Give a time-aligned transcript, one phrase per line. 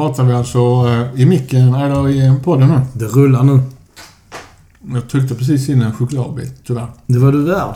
[0.00, 2.80] pratar vi alltså eh, i micken, eller i podden nu.
[2.92, 3.60] Det rullar nu.
[4.92, 6.86] Jag tryckte precis in en chokladbit, tyvärr.
[7.06, 7.74] Det var du värd.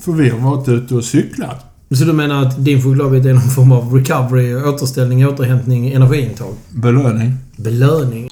[0.00, 1.64] För vi har varit ute och cyklat.
[1.90, 6.54] Så du menar att din chokladbit är någon form av recovery, återställning, återhämtning, energiintag?
[6.70, 7.34] Belöning.
[7.56, 8.28] Belöning?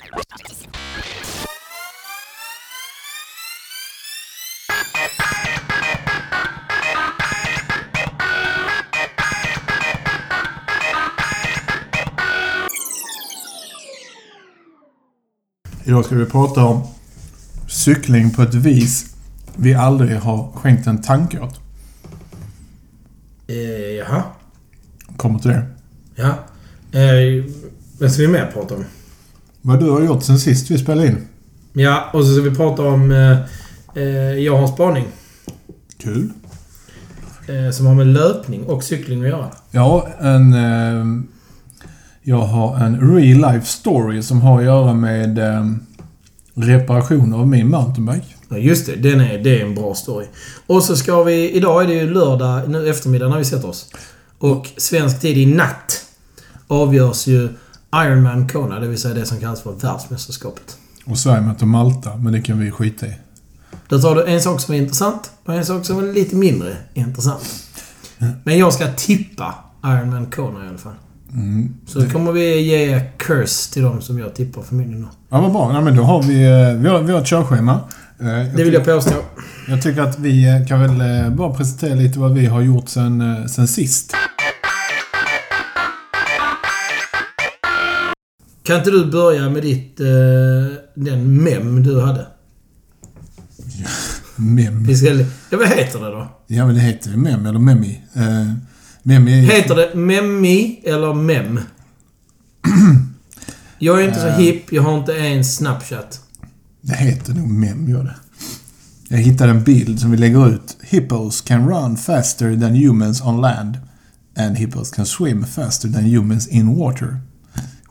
[15.86, 16.82] Idag ska vi prata om
[17.68, 19.16] cykling på ett vis
[19.56, 21.60] vi aldrig har skänkt en tanke åt.
[23.46, 23.56] Eh,
[23.98, 24.22] jaha.
[25.16, 25.66] Kommer till det.
[26.14, 26.28] Ja.
[27.00, 27.44] Eh,
[27.98, 28.84] vad ska vi mer prata om?
[29.62, 31.28] Vad du har gjort sen sist vi spelade in.
[31.72, 33.12] Ja, och så ska vi prata om...
[33.12, 33.38] Eh,
[34.02, 35.06] eh, jag har en spaning.
[35.98, 36.30] Kul.
[37.48, 39.50] Eh, som har med löpning och cykling att göra.
[39.70, 40.54] Ja, en...
[40.54, 41.33] Eh,
[42.26, 45.70] jag har en real life story som har att göra med eh,
[46.54, 48.26] reparation av min mountainbike.
[48.48, 48.96] Ja, just det.
[48.96, 50.26] Den är, det är en bra story.
[50.66, 51.50] Och så ska vi...
[51.50, 53.90] Idag är det ju lördag nu eftermiddag när vi sätter oss.
[54.38, 56.04] Och svensk tid i natt
[56.66, 57.48] avgörs ju
[57.94, 60.76] Ironman Kona, det vill säga det som kallas för världsmästerskapet.
[61.04, 63.12] Och Sverige möter Malta, men det kan vi skita i.
[63.88, 66.76] Då tar du en sak som är intressant och en sak som är lite mindre
[66.94, 67.54] intressant.
[68.44, 70.94] Men jag ska tippa Ironman Kona i alla fall.
[71.34, 71.74] Mm.
[71.86, 75.04] Så kommer vi ge curse till dem som jag tippar för min del.
[75.30, 75.72] Ja, vad bra.
[75.72, 77.72] Nej, men då har vi, eh, vi, har, vi har ett körschema.
[78.20, 79.14] Eh, Det vill jag påstå.
[79.68, 83.48] Jag tycker att vi eh, kan väl bara presentera lite vad vi har gjort sen,
[83.48, 84.14] sen sist.
[88.62, 90.00] Kan inte du börja med ditt...
[90.00, 90.06] Eh,
[90.94, 92.26] den mem du hade?
[94.36, 94.84] Mem.
[94.84, 95.08] Vi ska,
[95.50, 96.28] ja, vad heter det då?
[96.46, 98.02] Ja, men det heter ju Mem, eller Memi.
[98.14, 98.52] Eh,
[99.06, 99.40] Memi.
[99.40, 101.60] Heter det memmi eller mem?
[103.78, 104.36] Jag är inte så Eh.
[104.38, 104.72] hipp.
[104.72, 106.20] Jag har inte ens Snapchat.
[106.80, 108.14] Det heter nog Mem, gör det.
[109.08, 110.76] Jag hittade en bild som vi lägger ut.
[110.82, 113.78] Hippos can run faster than humans on land.
[114.36, 117.20] And hippos can swim faster than humans in water.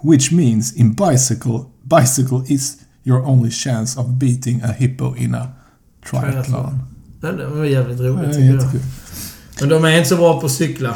[0.04, 5.48] Which means in bicycle, bicycle is your only chance of beating a hippo in a
[6.10, 6.80] triathlon.
[7.22, 8.82] Det var jävligt Det roligt är tycker jag.
[9.64, 10.96] Men de är inte så bra på att cykla.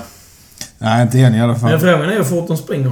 [0.79, 1.79] Nej, inte än i alla Men fall.
[1.79, 2.91] frågan är hur fort de springer.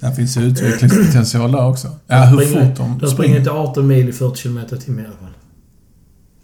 [0.00, 1.88] Där finns ju utvecklingspotential där också.
[2.06, 5.04] Ja, hur springer- fort de De springer inte 18 mil i 40 km i timmen
[5.04, 5.30] i alla fall.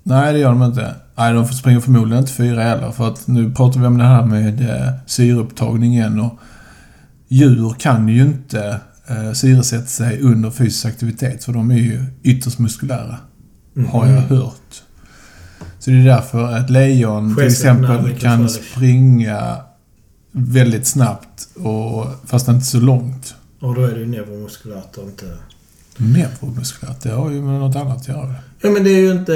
[0.02, 0.94] Nej, det gör de inte.
[1.16, 2.90] Nej, de springer förmodligen inte fyra heller.
[2.90, 6.38] För att nu pratar vi om det här med eh, syreupptagning igen och
[7.28, 11.44] djur kan ju inte eh, syresätta sig under fysisk aktivitet.
[11.44, 13.16] För de är ju ytterst muskulära.
[13.76, 13.88] Mm.
[13.90, 14.82] Har jag hört.
[15.84, 19.56] Så det är därför ett lejon till exempel kan springa
[20.32, 23.34] väldigt snabbt och fast inte så långt.
[23.60, 25.24] Och då är det ju neuromuskulärt och inte...
[25.96, 28.34] Neuromuskulärt, det har ju med något annat att göra.
[28.60, 29.32] Ja, men det är ju inte,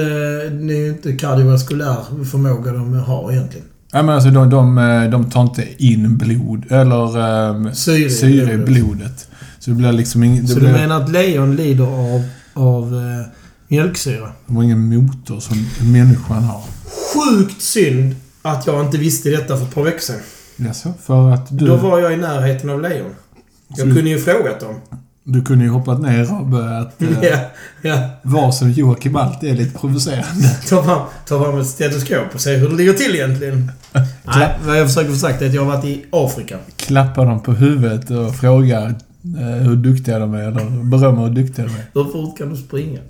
[0.51, 3.67] det är ju inte kardiovaskulär förmåga de har egentligen.
[3.93, 4.77] Ja, men alltså de, de,
[5.11, 9.29] de tar inte in blod, eller um, Syre i syre i blodet.
[9.59, 12.25] Så det blir liksom ing, det Så blir, du menar att lejon lider av,
[12.55, 13.27] av eh,
[13.69, 14.32] mjölksyra?
[14.47, 16.62] de har ingen motor som människan har.
[17.15, 20.16] Sjukt synd att jag inte visste detta för ett par veckor sedan.
[20.56, 20.93] Jaså?
[21.03, 23.15] För att du, Då var jag i närheten av lejon.
[23.69, 24.75] Jag Så- kunde ju frågat dem.
[25.25, 27.38] du kunde ju hoppat ner och börjat eh, Ja,
[27.82, 28.09] ja.
[28.22, 30.49] vara som Joakim alltid är lite provocerande.
[30.69, 33.72] Ta fram, ta fram ett stetoskop och se hur det ligger till egentligen.
[34.25, 36.56] Nej, vad jag försöker få sagt är att jag har varit i Afrika.
[36.76, 38.94] Klappar dem på huvudet och frågar
[39.62, 41.87] hur duktiga de är, eller berömmer hur duktiga de är.
[41.94, 43.00] Hur fort kan du springa?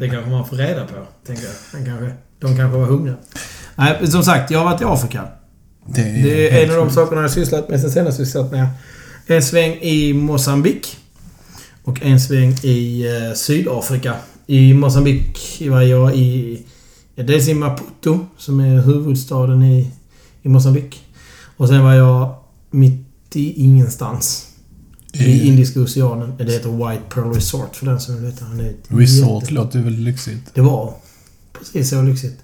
[0.00, 0.94] Det kanske man får reda på,
[1.26, 1.52] tänker jag.
[1.72, 3.16] Han kanske, de kanske var hungriga.
[3.76, 5.24] Nej, som sagt, jag har varit i Afrika.
[5.86, 6.94] Det är, Det är en av de sjukt.
[6.94, 8.66] sakerna jag har sysslat med sen senast vi satt ner.
[9.26, 10.96] En sväng i Mosambik.
[11.84, 14.14] Och en sväng i eh, Sydafrika.
[14.46, 16.62] I Mosambik var jag i...
[17.14, 19.90] Dels i Maputo, som är huvudstaden i,
[20.42, 21.04] i Mosambik.
[21.56, 22.34] Och sen var jag
[22.70, 24.46] mitt i ingenstans.
[25.12, 26.32] I Indiska oceanen.
[26.38, 28.44] Det heter White Pearl Resort för den som vill veta.
[28.44, 30.50] Är Resort jätte- låter väldigt lyxigt.
[30.54, 30.94] det var
[31.58, 32.38] precis så lyxigt.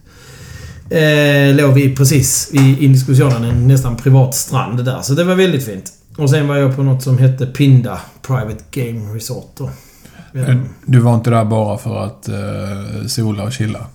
[0.91, 5.03] Eh, låg vi precis i Indiska oceanen, en nästan privat strand där.
[5.03, 5.93] Så det var väldigt fint.
[6.19, 9.71] Och sen var jag på något som hette Pinda Private Game Resort då.
[10.33, 13.87] Men Du var inte där bara för att eh, sola och chilla?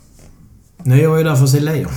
[0.83, 1.91] Nej, jag är där för att se lejon.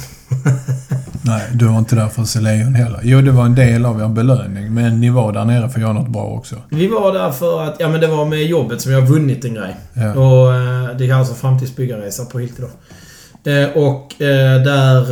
[1.26, 3.00] Nej, du var inte där för att se lejon heller.
[3.02, 5.82] Jo, det var en del av er belöning, men ni var där nere för att
[5.82, 6.56] göra något bra också.
[6.68, 9.44] Vi var där för att, ja men det var med jobbet som jag har vunnit
[9.44, 9.76] en grej.
[9.92, 10.14] Ja.
[10.14, 13.50] Och eh, det kallas för framtidsbyggarresa på Hilti då.
[13.50, 15.04] Eh, och eh, där...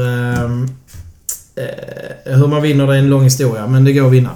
[2.24, 4.30] hur man vinner det är en lång historia, men det går att vinna.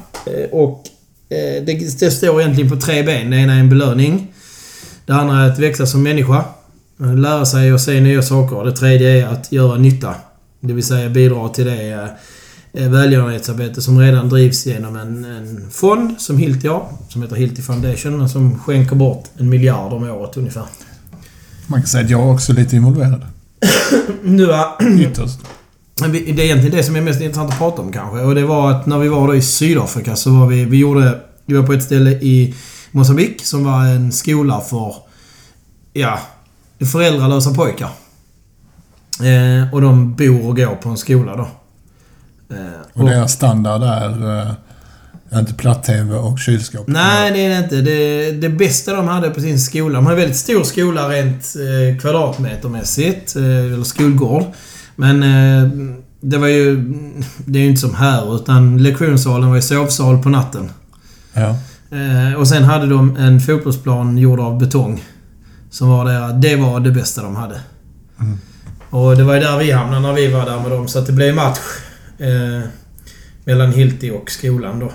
[0.53, 0.83] Och
[1.29, 3.31] det, det står egentligen på tre ben.
[3.31, 4.33] Det ena är en belöning.
[5.07, 6.45] Det andra är att växa som människa.
[6.99, 8.65] Lära sig att se nya saker.
[8.65, 10.15] Det tredje är att göra nytta.
[10.61, 12.11] Det vill säga bidra till det
[12.73, 16.89] eh, välgörenhetsarbete som redan drivs genom en, en fond som Hilti har.
[17.09, 20.65] Som heter Hilti Foundation, som skänker bort en miljard om året ungefär.
[21.67, 23.27] Man kan säga att jag är också lite involverad.
[24.23, 25.39] Nu är Ytterst.
[25.95, 28.19] Det är egentligen det som är mest intressant att prata om kanske.
[28.21, 30.65] Och det var att när vi var då i Sydafrika så var vi...
[30.65, 31.21] Vi gjorde...
[31.47, 32.55] Vi var på ett ställe i
[32.91, 34.95] Mosambik som var en skola för...
[35.93, 36.19] Ja,
[36.93, 37.91] föräldralösa pojkar.
[39.21, 41.49] Eh, och de bor och går på en skola då.
[42.55, 42.61] Eh,
[42.93, 46.87] Och deras standard är eh, inte platt-tv och kylskåp.
[46.87, 47.77] Nej, det är det inte.
[47.81, 49.95] Det, det bästa de hade på sin skola...
[49.95, 53.37] De har en väldigt stor skola rent eh, kvadratmetermässigt.
[53.37, 54.45] Eh, eller skolgård.
[54.97, 55.71] Men eh,
[56.21, 56.77] det var ju...
[57.45, 60.71] Det är ju inte som här, utan lektionssalen var ju sovsal på natten.
[61.33, 61.57] Ja.
[61.91, 65.05] Eh, och sen hade de en fotbollsplan gjord av betong.
[65.71, 67.61] Som var där, det var det bästa de hade.
[68.21, 68.39] Mm.
[68.97, 70.89] Och det var ju där vi hamnade när vi var där med dem.
[70.89, 71.59] Så det blev match
[72.19, 72.69] eh,
[73.45, 74.87] mellan Hilti och skolan då.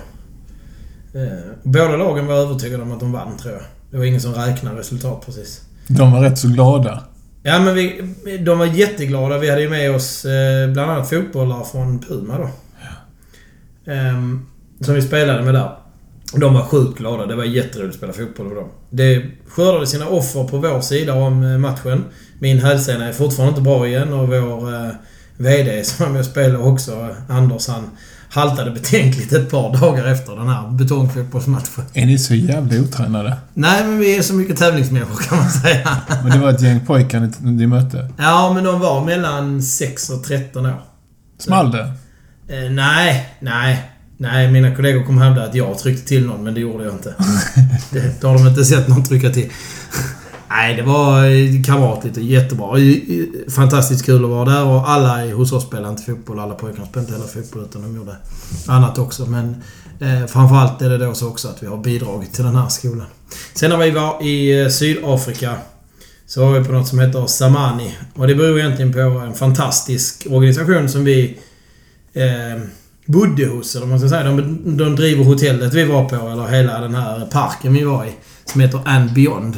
[1.20, 3.62] Eh, båda lagen var övertygade om att de vann, tror jag.
[3.90, 5.60] Det var ingen som räknade resultat precis.
[5.88, 7.04] De var rätt så glada.
[7.42, 8.02] Ja, men vi,
[8.44, 9.38] de var jätteglada.
[9.38, 12.48] Vi hade ju med oss eh, bland annat fotbollare från Puma då.
[13.92, 14.46] Ehm,
[14.80, 15.70] som vi spelade med där.
[16.34, 17.26] De var sjukt glada.
[17.26, 18.68] Det var jätteroligt att spela fotboll med dem.
[18.90, 22.04] Det skördade sina offer på vår sida om eh, matchen.
[22.42, 24.90] Min hälsena är fortfarande inte bra igen och vår eh,
[25.36, 27.90] VD som var med och spelade också, Anders, han
[28.28, 31.84] haltade betänkligt ett par dagar efter den här betongfotbollsmatchen.
[31.94, 33.36] Är ni så jävla otränade?
[33.54, 35.96] Nej, men vi är så mycket tävlingsmänniskor kan man säga.
[36.22, 38.10] Men det var ett gäng pojkar ni, ni mötte.
[38.18, 40.82] Ja, men de var mellan 6 och 13 år.
[41.38, 41.92] Small det?
[42.48, 43.90] Eh, nej, nej.
[44.16, 47.14] Nej, mina kollegor kommer hävda att jag tryckte till någon, men det gjorde jag inte.
[47.90, 49.50] Det, det har de inte sett någon trycka till.
[50.56, 52.76] Nej, det var eh, kamratligt och jättebra.
[53.48, 56.38] Fantastiskt kul att vara där och alla hos oss spelade inte fotboll.
[56.38, 58.16] Alla pojkarna spelade inte heller fotboll utan de gjorde
[58.66, 59.26] annat också.
[59.26, 59.56] Men
[60.00, 63.06] eh, framförallt är det då så också att vi har bidragit till den här skolan.
[63.54, 65.56] Sen när vi var i eh, Sydafrika
[66.26, 67.96] så var vi på något som heter Samani.
[68.14, 71.38] Och det beror egentligen på en fantastisk organisation som vi
[72.12, 72.62] eh,
[73.06, 74.24] bodde hos, eller vad man ska säga.
[74.24, 78.12] De, de driver hotellet vi var på, eller hela den här parken vi var i.
[78.44, 79.56] Som heter And Beyond.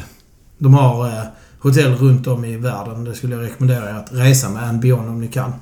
[0.64, 1.25] De har eh,
[1.58, 3.05] hotell runt om i världen.
[3.05, 5.52] Det skulle jag rekommendera er att resa med And Beyond om ni kan.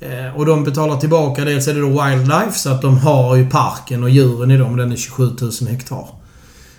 [0.00, 1.44] Eh, och de betalar tillbaka.
[1.44, 4.76] Dels är det då Wildlife, så att de har ju parken och djuren i dem.
[4.76, 6.06] Den är 27 000 hektar.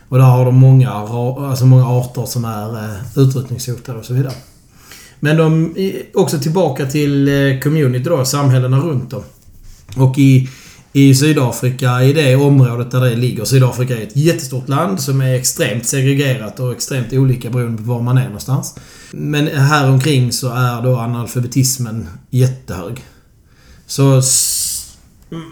[0.10, 4.34] Och där har de många, alltså många arter som är eh, utrotningshotade och så vidare.
[5.20, 9.24] Men de är också tillbaka till eh, community då, samhällena runt om.
[9.96, 10.50] Och i,
[10.94, 13.46] i Sydafrika, i det området där det ligger.
[13.46, 18.02] Sydafrika är ett jättestort land som är extremt segregerat och extremt olika beroende på var
[18.02, 18.76] man är någonstans.
[19.12, 23.06] Men här omkring så är då analfabetismen jättehög.
[23.88, 24.22] Så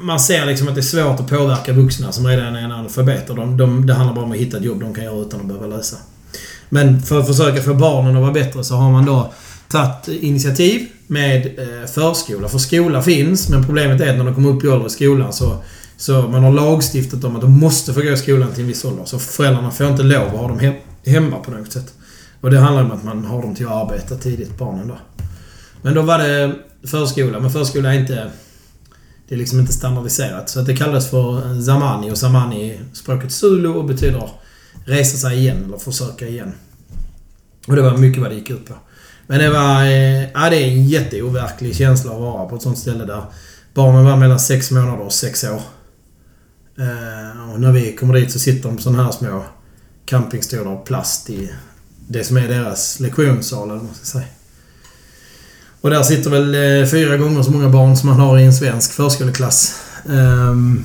[0.01, 3.33] man ser liksom att det är svårt att påverka vuxna som redan är analfabeter.
[3.33, 5.45] De, de, det handlar bara om att hitta ett jobb de kan göra utan att
[5.45, 5.97] behöva läsa.
[6.69, 9.33] Men för att försöka få barnen att vara bättre så har man då
[9.67, 12.49] tagit initiativ med eh, förskola.
[12.49, 15.33] För skola finns, men problemet är att när de kommer upp i ålder i skolan
[15.33, 15.63] så...
[15.97, 18.85] Så man har lagstiftat om att de måste få gå i skolan till en viss
[18.85, 19.05] ålder.
[19.05, 21.93] Så föräldrarna får inte lov att ha dem he- hemma på något sätt.
[22.41, 24.97] Och det handlar om att man har dem till att arbeta tidigt, barnen då.
[25.81, 26.55] Men då var det
[26.87, 28.31] förskola, men förskola är inte...
[29.27, 30.49] Det är liksom inte standardiserat.
[30.49, 34.29] Så att det kallas för Zamani och Zamani är språket Zulu och betyder
[34.85, 36.53] resa sig igen eller försöka igen.
[37.67, 38.73] Och det var mycket vad det gick ut på.
[39.29, 39.83] Men det var...
[39.83, 43.23] Eh, ja, det är en jätteoverklig känsla att vara på ett sånt ställe där
[43.73, 45.61] barnen var mellan sex månader och sex år.
[46.77, 49.43] Eh, och när vi kommer dit så sitter de på sådana här små
[50.05, 51.51] campingstolar av plast i
[52.07, 54.27] det som är deras lektionssal, eller vad man ska säga.
[55.81, 58.53] Och där sitter väl eh, fyra gånger så många barn som man har i en
[58.53, 59.81] svensk förskoleklass.
[60.09, 60.83] Ehm,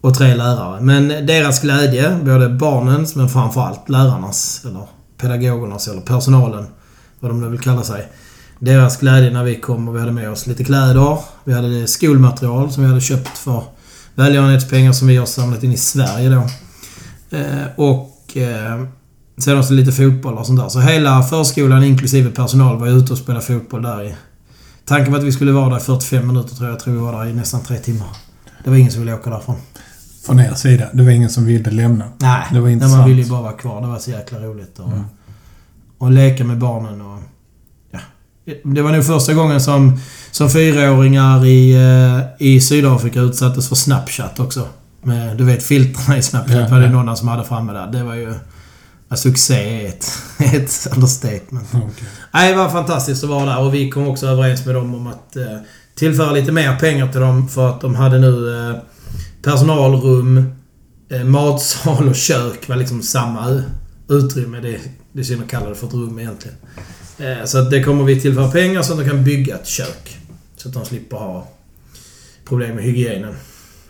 [0.00, 0.80] och tre lärare.
[0.80, 6.66] Men deras glädje, både barnens men framförallt lärarnas, eller pedagogernas, eller personalen,
[7.24, 8.08] vad de nu vill kalla sig.
[8.58, 11.18] Deras glädje när vi kom och vi hade med oss lite kläder.
[11.44, 13.62] Vi hade skolmaterial som vi hade köpt för
[14.14, 16.42] välgörenhetspengar som vi har samlat in i Sverige då.
[17.36, 18.84] Eh, och eh,
[19.38, 20.68] sen också lite fotboll och sånt där.
[20.68, 24.14] Så hela förskolan inklusive personal var ute och spelade fotboll där i...
[24.84, 26.74] Tanken var att vi skulle vara där i 45 minuter tror jag.
[26.74, 28.08] Jag tror vi var där i nästan tre timmar.
[28.64, 29.56] Det var ingen som ville åka därifrån.
[30.26, 30.84] Från er sida.
[30.92, 32.04] Det var ingen som ville lämna.
[32.18, 32.98] Nej, Det var intressant.
[33.00, 33.80] man ville ju bara vara kvar.
[33.80, 34.78] Det var så jäkla roligt.
[34.78, 35.04] Och, Mm.
[36.04, 37.18] Och leka med barnen och...
[37.90, 37.98] Ja.
[38.64, 44.40] Det var nog första gången som, som fyraåringar i, eh, i Sydafrika utsattes för Snapchat
[44.40, 44.68] också.
[45.02, 47.86] Med, du vet, filtrerna i Snapchat Ja, var det någon som hade framme där.
[47.86, 48.34] Det var ju...
[49.08, 50.06] Ja, succé är ett,
[50.54, 51.68] ett understatement.
[51.74, 52.08] Okej.
[52.32, 55.06] Nej, det var fantastiskt att vara där och vi kom också överens med dem om
[55.06, 55.58] att eh,
[55.94, 58.76] tillföra lite mer pengar till dem för att de hade nu eh,
[59.42, 60.52] personalrum,
[61.10, 63.62] eh, matsal och kök var liksom samma
[64.08, 64.60] utrymme.
[64.60, 64.80] Det,
[65.12, 66.56] det är synd att kalla det för ett rum egentligen.
[67.18, 70.18] Eh, så det kommer vi tillföra pengar så att de kan bygga ett kök.
[70.56, 71.48] Så att de slipper ha
[72.44, 73.34] problem med hygienen.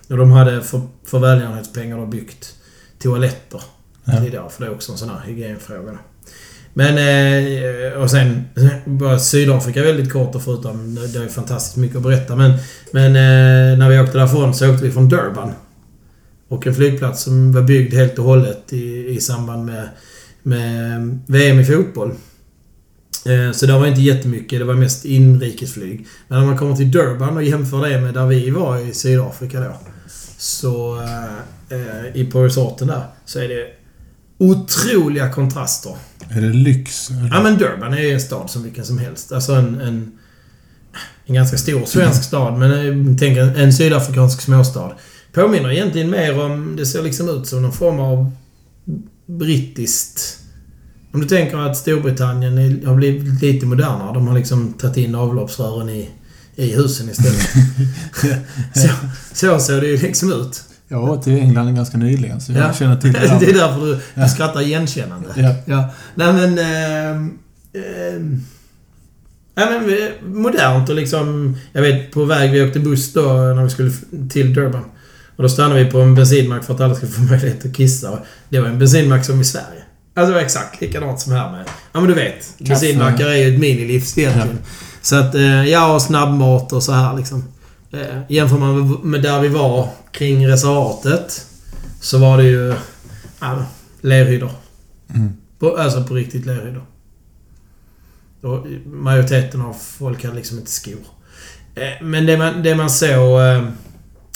[0.09, 2.54] Och de hade för, för välgörenhetspengar då byggt
[3.02, 3.61] toaletter
[4.04, 4.21] Ja.
[4.21, 4.50] tidigare.
[4.50, 5.99] För det är också en sån här hygienfråga.
[6.75, 6.99] Men...
[6.99, 8.44] Eh, och sen...
[8.85, 10.94] Bara Sydafrika väldigt kort och förutom...
[10.94, 12.37] Det är fantastiskt mycket att berätta.
[12.37, 12.52] Men,
[12.90, 15.52] men eh, när vi åkte därifrån så åkte vi från Durban.
[16.54, 19.88] Och en flygplats som var byggd helt och hållet i, i samband med,
[20.42, 22.11] med VM i fotboll.
[23.26, 24.58] Eh, Så det var inte jättemycket.
[24.58, 26.06] Det var mest inrikesflyg.
[26.28, 29.61] Men när man kommer till Durban och jämför det med där vi var i Sydafrika
[29.61, 29.76] då.
[30.38, 31.00] Så...
[31.02, 31.25] eh,
[31.78, 33.02] eh, i på resorten där.
[33.25, 33.66] Så är det
[34.38, 35.96] otroliga kontraster.
[36.30, 37.11] Är det lyx?
[37.11, 37.28] eller?
[37.32, 39.32] Ja men Durban är ju en stad som vilken som helst.
[39.32, 39.80] Alltså en...
[39.80, 40.12] En,
[41.26, 44.92] en ganska stor svensk stad, men eh, tänk en, en sydafrikansk småstad.
[45.34, 46.76] Påminner egentligen mer om...
[46.76, 48.30] Det ser liksom ut som någon form av
[49.26, 50.38] brittiskt...
[51.12, 54.14] Om du tänker att Storbritannien är, har blivit lite modernare.
[54.14, 56.10] De har liksom tagit in avloppsrören i,
[56.56, 57.48] i husen istället.
[58.74, 58.88] så,
[59.32, 60.62] så ser det ju liksom ut.
[60.88, 62.72] Jag var till England ganska nyligen, så jag Ja.
[62.72, 63.18] känner till det.
[63.20, 63.42] det här.
[63.48, 65.28] är därför du, du skrattar igenkännande.
[65.36, 65.54] Ja.
[65.66, 65.90] Ja.
[66.14, 66.58] Nej men...
[66.58, 67.38] ehm,
[67.72, 68.42] ehm,
[69.54, 71.56] men eh, modernt och liksom...
[71.72, 73.92] Jag vet på väg, vi åkte buss då när vi skulle
[74.30, 74.84] till Durban.
[75.36, 78.18] Och då stannade vi på en bensinmack för att alla skulle få möjlighet att kissa.
[78.48, 79.82] Det var en bensinmack som i Sverige.
[80.14, 81.64] Alltså det var exakt likadant som här med...
[81.92, 82.54] Ja men du vet.
[82.58, 84.58] Bensinmackar är ju ett minilivs egentligen.
[85.02, 87.44] Så att, eh, ja och snabbmat och så här liksom.
[87.92, 91.46] Eh, Jämför man med- där vi var kring reservatet.
[92.00, 92.74] Så var det ju...
[93.40, 93.64] Ja,
[94.00, 94.50] lerhyddor.
[95.14, 95.32] Mm.
[95.58, 96.84] På, alltså på riktigt lerhyddor.
[98.42, 100.98] Och majoriteten av folk hade liksom inte skor.
[101.74, 103.40] Eh, Men det man, det man såg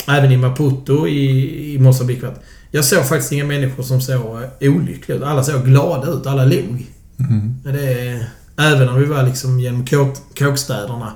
[0.07, 1.87] även i Maputo i, i
[2.23, 5.25] att jag såg faktiskt inga människor som såg olyckliga ut.
[5.25, 6.26] Alla såg glada ut.
[6.26, 6.87] Alla log.
[7.19, 7.55] Mm.
[7.64, 8.26] Det
[8.59, 11.12] även när vi var liksom genom kåk, kåkstäderna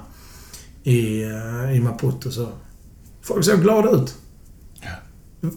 [0.82, 2.48] i, eh, i Maputo så...
[3.22, 4.14] Folk såg glada ut.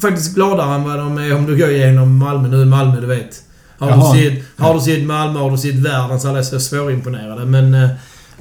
[0.02, 2.48] Faktiskt gladare än vad de är om du går igenom Malmö.
[2.48, 3.44] Nu är Malmö, du vet.
[3.78, 4.14] Har Jaha.
[4.14, 7.46] du, sett, har du sett Malmö har du sett världen så alla är så svårimponerade.
[7.46, 7.74] Men...
[7.74, 7.90] Eh,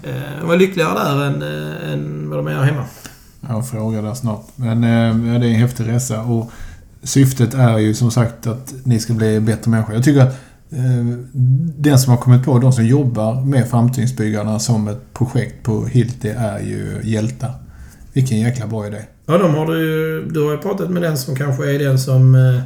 [0.03, 2.85] eh, de var lyckligare där än, eh, än vad de är här hemma.
[3.49, 4.47] Jag frågar där snart.
[4.57, 6.51] Men eh, ja, det är en häftig resa och
[7.03, 9.95] syftet är ju som sagt att ni ska bli bättre människor.
[9.95, 10.35] Jag tycker att
[10.71, 11.05] eh,
[11.77, 16.29] den som har kommit på, de som jobbar med Framtidsbyggarna som ett projekt på Hilti
[16.29, 17.53] är ju hjältar.
[18.13, 19.03] Vilken jäkla bra idé.
[19.27, 22.35] Ja, de har du Du har ju pratat med den som kanske är den som...
[22.35, 22.61] Eh,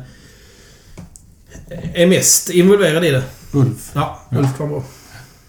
[1.94, 3.22] är mest involverad i det.
[3.52, 3.90] Ulf.
[3.94, 4.38] Ja, Ja.
[4.38, 4.82] Ulf Kvarnbro.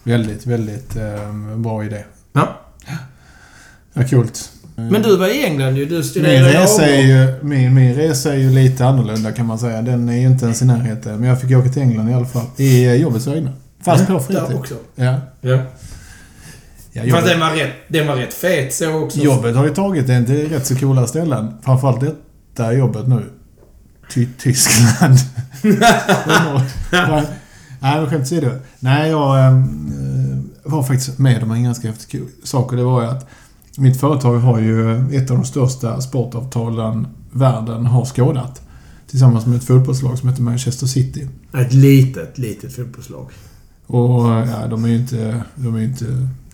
[0.04, 2.04] Väldigt, väldigt eh, bra idé.
[2.34, 2.60] Ja.
[3.94, 4.52] Ja, coolt.
[4.92, 5.86] Men du var i England ju.
[5.86, 7.40] Du Min studerade resa, är avlopp.
[7.44, 9.82] ju, min, min resa är ju lite annorlunda kan man säga.
[9.82, 11.20] Den är ju inte ens i närheten.
[11.20, 12.46] Men jag fick åka till England i alla fall.
[12.58, 13.54] I eh, jobbets vägnar.
[13.84, 14.56] Fast på Där fritid.
[14.58, 14.76] också.
[14.96, 15.16] Ja.
[15.42, 15.50] Ja.
[15.52, 19.20] ja Fast jobbet, den var rätt, den var rätt fet så också.
[19.20, 21.54] jobbet har ju tagit en till rätt så coola ställen.
[21.66, 23.24] Framförallt detta jobbet nu.
[24.14, 25.18] Ty Tyskland.
[27.82, 28.50] Nej, men skämt åsido.
[28.80, 29.54] Nej, jag eh,
[30.64, 32.72] var faktiskt med om en ganska häftig sak.
[32.72, 33.28] Och det var ju att
[33.78, 38.62] mitt företag har ju ett av de största sportavtalen världen har skådat.
[39.10, 41.28] Tillsammans med ett fotbollslag som heter Manchester City.
[41.54, 43.30] Ett litet, litet fotbollslag.
[43.88, 45.44] Och ja, de är ju inte...
[45.56, 46.06] De är inte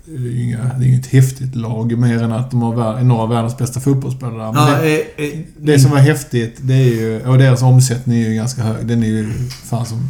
[0.07, 3.21] det är ju inga, det är inget häftigt lag mer än att de har några
[3.21, 4.51] av världens bästa fotbollsspelare.
[4.51, 7.21] Men Ja, det, eh, eh, det som var häftigt, det är ju...
[7.27, 8.87] Och deras omsättning är ju ganska hög.
[8.87, 10.09] Den är ju fan som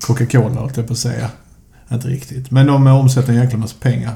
[0.00, 1.30] Coca-Cola, höll jag på att säga.
[1.92, 2.50] Inte riktigt.
[2.50, 4.14] Men de omsätter en jäkla massa pengar.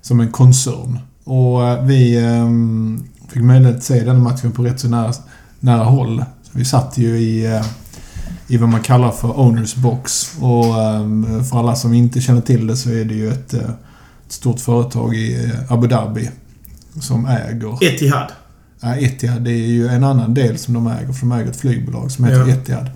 [0.00, 0.98] Som en koncern.
[1.28, 2.48] Och eh, vi eh,
[3.32, 5.12] fick möjlighet att se den matchen på rätt så nära,
[5.60, 6.24] nära håll.
[6.42, 7.66] Så vi satt ju i, eh,
[8.48, 10.32] i vad man kallar för owners box.
[10.40, 13.60] Och eh, för alla som inte känner till det så är det ju ett, eh,
[14.26, 16.30] ett stort företag i Abu Dhabi
[17.00, 17.84] som äger...
[17.84, 18.32] Etihad.
[18.80, 21.56] Nej, Etihad det är ju en annan del som de äger, för de äger ett
[21.56, 22.54] flygbolag som heter Ja.
[22.54, 22.90] Etihad.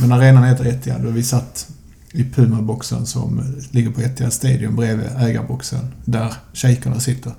[0.00, 1.68] Men arenan heter Etihad och vi satt
[2.14, 7.32] i Puma-boxen som ligger på Etihad Stadium bredvid ägarboxen där shejkerna sitter.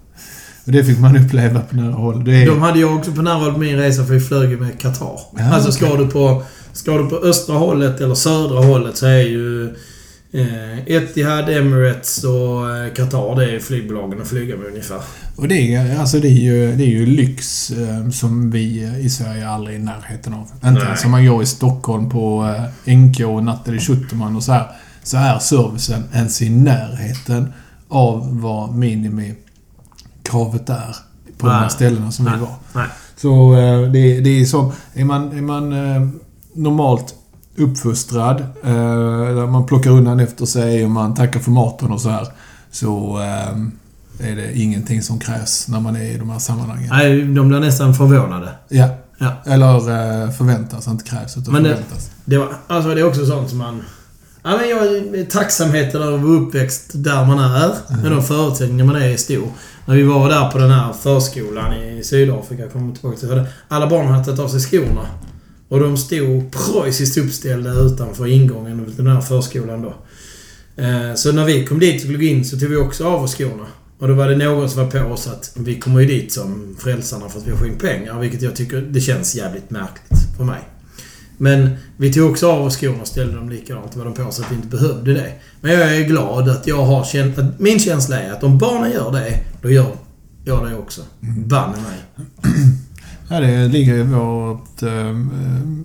[0.66, 2.30] Och det fick man uppleva på nära håll.
[2.30, 4.60] Är, De hade jag också på nära håll på min resa för vi flög ju
[4.60, 5.20] med Qatar.
[5.38, 6.06] Ja, alltså ska okej.
[6.06, 9.76] du, på, ska du på östra hållet eller södra hållet så är ju
[10.86, 15.02] Etihad, Emirates och eh, Qatar, det är flygbolagen att flyga med ungefär.
[15.36, 19.10] Och det är, alltså det är, ju, det är ju lyx eh, som vi i
[19.10, 20.48] Sverige aldrig är i närheten av.
[20.54, 20.84] Inte Nej.
[20.84, 24.68] ens om man går i Stockholm på eh, NK och Nathalie Schuterman och så här.
[25.04, 27.54] Så är servicen ens i närheten
[27.88, 30.96] av vad minimikravet är
[31.38, 31.70] på de här Nej.
[31.70, 32.40] ställena som vi Nej.
[32.40, 32.56] var.
[32.74, 32.88] Nej.
[33.16, 34.72] Så eh, det, det är som...
[34.94, 36.08] Är man, är man eh,
[36.54, 37.16] normalt
[37.58, 42.28] uppfostrad, eh, man plockar undan efter sig och man tackar för maten och så här.
[42.72, 46.90] Så eh, är det ingenting som krävs när man är i de här sammanhangen.
[46.92, 48.50] Nej, de blir nästan förvånade.
[48.70, 48.88] Ja.
[49.18, 49.32] Ja.
[49.46, 52.12] Eller eh, förväntas, inte krävs utan Men det- förväntas.
[52.26, 53.82] Det, var, alltså det är också sånt som man...
[54.44, 54.80] Ja, men jag
[55.20, 57.70] är tacksamheten över att vara uppväxt där man är.
[58.02, 59.48] Med de förutsättningar man är i stor.
[59.86, 63.46] När vi var där på den här förskolan i Sydafrika, kommer tillbaka till det.
[63.68, 65.06] Alla barn hade tagit av sig skorna.
[65.70, 69.96] Och de stod preussiskt uppställda utanför ingången till den här förskolan då.
[70.84, 73.24] Eh, Så när vi kom dit och skulle gå in så tog vi också av
[73.24, 73.66] oss skorna.
[74.00, 76.76] Och då var det någon som var på oss att vi kommer ju dit som
[76.80, 78.20] frälsarna för att vi har skänkt pengar.
[78.20, 80.60] Vilket jag tycker det känns jävligt märkligt för mig.
[81.38, 84.42] Men vi tog också av oss skorna och ställde dem likadant med dem på så
[84.42, 85.32] att vi inte behövde det.
[85.62, 87.38] Men jag är glad att jag har känt...
[87.38, 89.96] Att min känsla är att om barnen gör det, då gör
[90.46, 91.02] jag det också.
[91.46, 92.26] Banne mig.
[93.28, 94.84] Ja, det ligger i vårt...
[94.84, 95.16] Eh,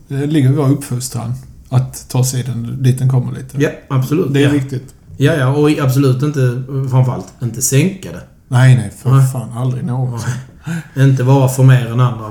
[0.09, 1.35] det ligger i vår uppfostran.
[1.69, 3.63] Att ta sig den, dit den kommer lite.
[3.63, 4.35] Ja, absolut.
[4.35, 4.51] Det är ja.
[4.51, 4.95] viktigt.
[5.17, 5.49] Ja, ja.
[5.49, 8.23] Och absolut inte, framförallt, inte sänka det.
[8.49, 8.93] Nej, nej.
[9.03, 9.33] För Nej.
[9.33, 9.53] fan.
[9.53, 10.33] Aldrig någonsin.
[10.97, 12.31] Inte vara för mer än andra.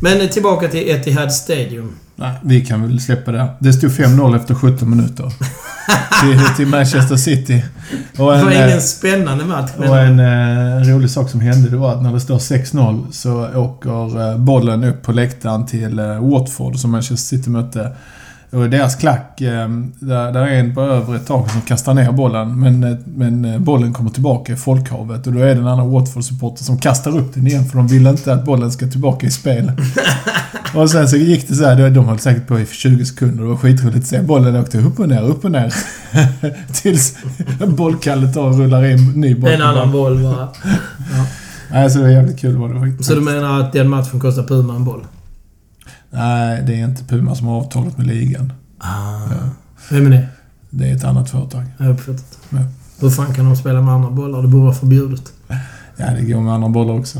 [0.00, 1.92] Men eh, tillbaka till Etihad Stadium.
[2.16, 3.48] Nej, vi kan väl släppa det.
[3.58, 5.32] Det stod 5-0 efter 17 minuter.
[6.22, 7.64] till, till Manchester City.
[8.18, 9.70] Och Det en, var eh, ingen spännande match.
[9.76, 13.48] och en eh, rolig sak som hände det var att när det står 6-0 så
[13.54, 17.92] åker eh, bollen upp på läktaren till eh, Watford som Manchester City mötte.
[18.52, 19.68] Och deras klack, eh,
[19.98, 22.60] där, där är en på övre taket som kastar ner bollen.
[22.60, 25.26] Men, eh, men eh, bollen kommer tillbaka i folkhavet.
[25.26, 28.06] Och då är det en annan Watford-supporter som kastar upp den igen för de vill
[28.06, 29.72] inte att bollen ska tillbaka i spel.
[30.74, 33.42] och sen så gick det så här, de höll säkert på i 20 sekunder.
[33.42, 34.22] Det var skitroligt att se.
[34.22, 35.74] Bollen åkte upp och ner, upp och ner.
[36.72, 37.16] Tills
[37.66, 39.50] bollkallet tar och rullar in ny boll.
[39.50, 40.48] en annan boll bara.
[41.70, 43.04] Nej, så det var jävligt kul var det faktiskt.
[43.04, 45.04] Så du menar att den matchen kostar Puma en boll?
[46.12, 48.52] Nej, det är inte Puma som har avtalet med ligan.
[48.78, 49.20] Ah.
[49.90, 50.26] Vem är det?
[50.70, 51.64] Det är ett annat företag.
[51.78, 52.38] Jag har uppfattat.
[52.50, 52.58] Ja.
[53.00, 54.42] Hur fan kan de spela med andra bollar?
[54.42, 55.32] Det borde vara förbjudet.
[55.96, 57.18] Ja, det går med andra bollar också.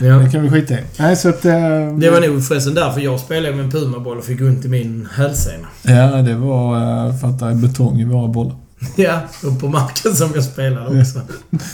[0.00, 0.14] Ja.
[0.18, 0.82] Det kan vi skita i.
[0.98, 1.44] Nej, så att...
[1.44, 1.52] Eh,
[1.98, 5.08] Det var nog förresten därför jag spelade med en Puma-boll och fick ont i min
[5.14, 5.66] hälsena.
[5.82, 8.56] Ja, det var eh, för att det är betong i våra bollar.
[8.96, 11.20] Ja, och på marken som jag spelade också.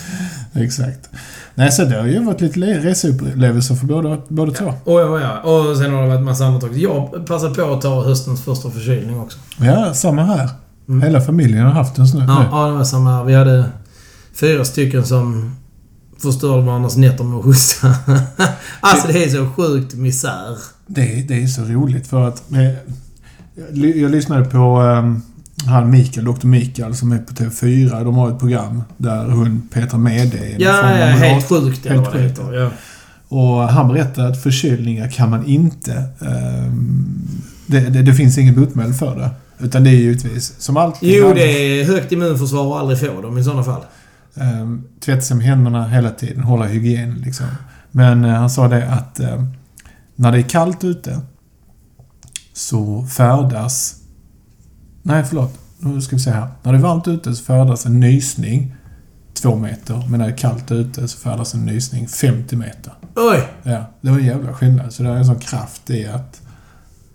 [0.54, 1.10] Exakt.
[1.54, 4.74] Nej, så det har ju varit lite le- reseupplevelser för båda, båda två.
[4.84, 5.40] Och ja, ja.
[5.40, 6.76] Och sen har det varit massa annat också.
[6.76, 9.38] Jag passade på att ta höstens första förkylning också.
[9.60, 10.48] Ja, samma här.
[10.88, 11.02] Mm.
[11.02, 12.24] Hela familjen har haft en nu.
[12.28, 13.24] Ja, ja, det var samma här.
[13.24, 13.64] Vi hade
[14.34, 15.56] fyra stycken som
[16.22, 17.94] förstörde varandras nätter med att hosta.
[18.80, 20.58] alltså det är så sjukt misär.
[20.86, 22.52] Det, det är så roligt för att...
[22.52, 22.62] Eh,
[23.72, 25.14] jag, jag lyssnade på eh,
[25.66, 26.46] han Mikael, Dr.
[26.46, 28.04] Mikael, som är på TV4.
[28.04, 31.86] De har ett program där hon Petra Mede är någon Ja, ja, moderat- helt sjukt
[31.86, 32.38] eller helt vad det sjukt.
[32.38, 32.52] heter.
[32.52, 32.70] Ja.
[33.28, 35.92] Och han berättade att förkylningar kan man inte...
[36.20, 37.06] ehm,
[37.66, 39.30] det, det, det finns ingen botemedel för det.
[39.64, 41.08] Utan det är givetvis som alltid...
[41.14, 41.42] Jo, det
[41.80, 43.82] är högt immunförsvar och aldrig få dem i sådana fall.
[44.34, 47.46] Um, tvätta sig med händerna hela tiden, hålla hygien liksom.
[47.90, 49.44] Men eh, han sa det att eh,
[50.16, 51.20] när det är kallt ute
[52.52, 53.94] så färdas...
[55.08, 55.58] Nej, förlåt.
[55.78, 56.48] Nu ska vi se här.
[56.62, 58.74] När det är varmt ute så färdas en nysning
[59.42, 60.04] två meter.
[60.08, 62.92] Men när det är kallt ute så färdas en nysning 50 meter.
[63.16, 63.48] Oj!
[63.62, 64.92] Ja, det var en jävla skillnad.
[64.92, 66.40] Så det är en sån kraft i att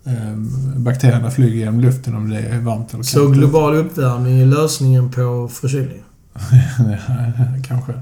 [0.04, 3.08] um, bakterierna flyger genom luften om det är varmt eller kallt.
[3.08, 6.02] Så global uppvärmning är lösningen på förkylning?
[7.68, 7.92] Kanske.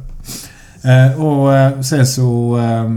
[0.83, 2.91] Eh, och eh, sen så eh,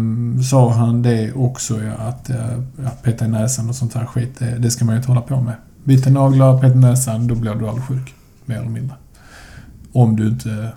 [0.50, 4.40] sa han det också ja, att eh, ja, peta i näsan och sånt här skit,
[4.40, 5.56] det, det ska man ju inte hålla på med.
[5.86, 8.13] Bita naglar, peta i näsan, då blir du aldrig sjuk.
[8.45, 8.95] Mer eller mindre.
[9.91, 10.69] Om du inte...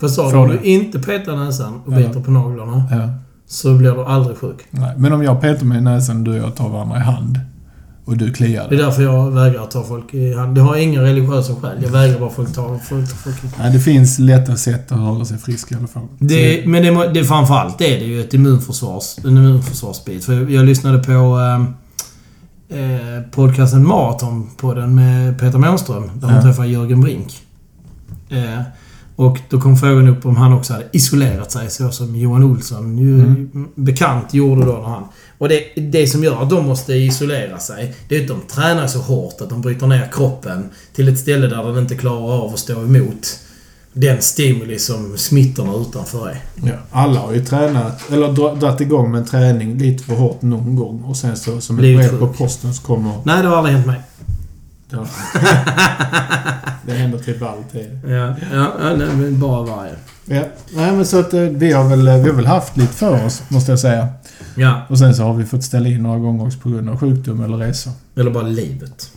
[0.00, 1.96] Vad sa Om du inte petar näsan och Ja.
[1.96, 3.10] biter på naglarna Ja,
[3.46, 4.56] så blir du aldrig sjuk.
[4.70, 4.92] nej.
[4.96, 7.40] Men om jag petar mig i näsan, du och jag tar varandra i hand
[8.04, 8.78] och du kliar Det är dig.
[8.78, 10.54] därför jag vägrar ta folk i hand.
[10.54, 11.78] Det har inga religiösa skäl.
[11.82, 15.24] Jag vägrar bara folk ta folk, folk i Nej, det finns lätta sätt att hålla
[15.24, 16.02] sig frisk i alla fall.
[16.18, 20.24] Det, men det, det, framförallt är det ju ett immunförsvars, en immunförsvarsbit.
[20.24, 21.64] För jag, jag lyssnade på eh,
[22.68, 26.10] eh, podcasten Maraton på den med Peter Månström.
[26.14, 26.42] Där hon Ja.
[26.42, 27.42] träffade Jörgen Brink.
[28.28, 28.60] Eh,
[29.18, 32.98] Och då kom frågan upp om han också hade isolerat sig så som Johan Olsson
[32.98, 33.68] ju Mm.
[33.74, 35.02] bekant gjorde då när han...
[35.38, 38.86] Och det, det som gör att de måste isolera sig, det är att de tränar
[38.86, 42.52] så hårt att de bryter ner kroppen till ett ställe där den inte klarar av
[42.52, 43.38] att stå emot
[43.98, 46.38] den stimuli som smittorna utanför är.
[46.62, 50.42] Ja, alla har ju tränat, eller dra- dragit igång med en träning lite för hårt
[50.42, 53.12] någon gång och sen så som ett brev på posten så kommer...
[53.24, 54.00] Nej, det har aldrig hänt mig.
[54.90, 55.06] Ja.
[56.86, 58.00] det händer typ alltid.
[58.08, 58.10] Ja,
[58.52, 59.92] ja, ja nej, men bara varje.
[60.24, 60.42] Ja,
[60.74, 63.42] nej men så att eh, vi har väl, vi har väl haft lite för oss,
[63.48, 64.08] måste jag säga.
[64.56, 66.98] Ja, Och sen så har vi fått ställa in några gånger också på grund av
[66.98, 67.92] sjukdom eller resor.
[68.16, 69.10] eller bara livet.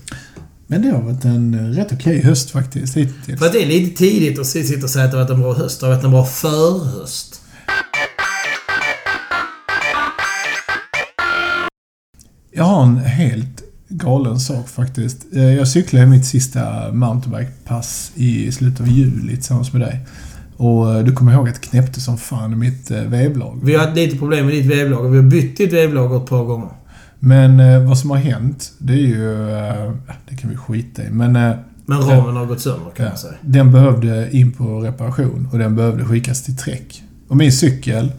[0.71, 3.39] Men det har varit en eh, rätt okej höst faktiskt hittills.
[3.39, 5.41] För att det är lite tidigt att sitta och säga att det har varit en
[5.41, 5.79] bra höst.
[5.79, 7.41] Det har varit en bra förhöst.
[12.51, 15.25] Jag har en helt galen sak faktiskt.
[15.34, 19.99] Eh, Jag cyklade mitt sista mountainbikepass i slutet av juli tillsammans med dig.
[20.58, 23.60] Och eh, du kommer ihåg att det knäppte som fan i mitt vevlag.
[23.63, 25.10] Vi har haft lite problem med ditt vevlager.
[25.10, 26.69] Vi har bytt ditt vevlager ett par gånger.
[27.19, 29.49] Men eh, vad som har hänt, det är ju...
[29.58, 29.91] Eh,
[30.29, 31.10] det kan vi skita i.
[31.10, 31.55] Men eh,
[31.86, 33.12] Men ramen har gått sönder kan Ja.
[33.12, 33.34] man säga.
[33.41, 37.03] Den behövde in på reparation och den behövde skickas till Trek.
[37.27, 38.12] Och min cykel,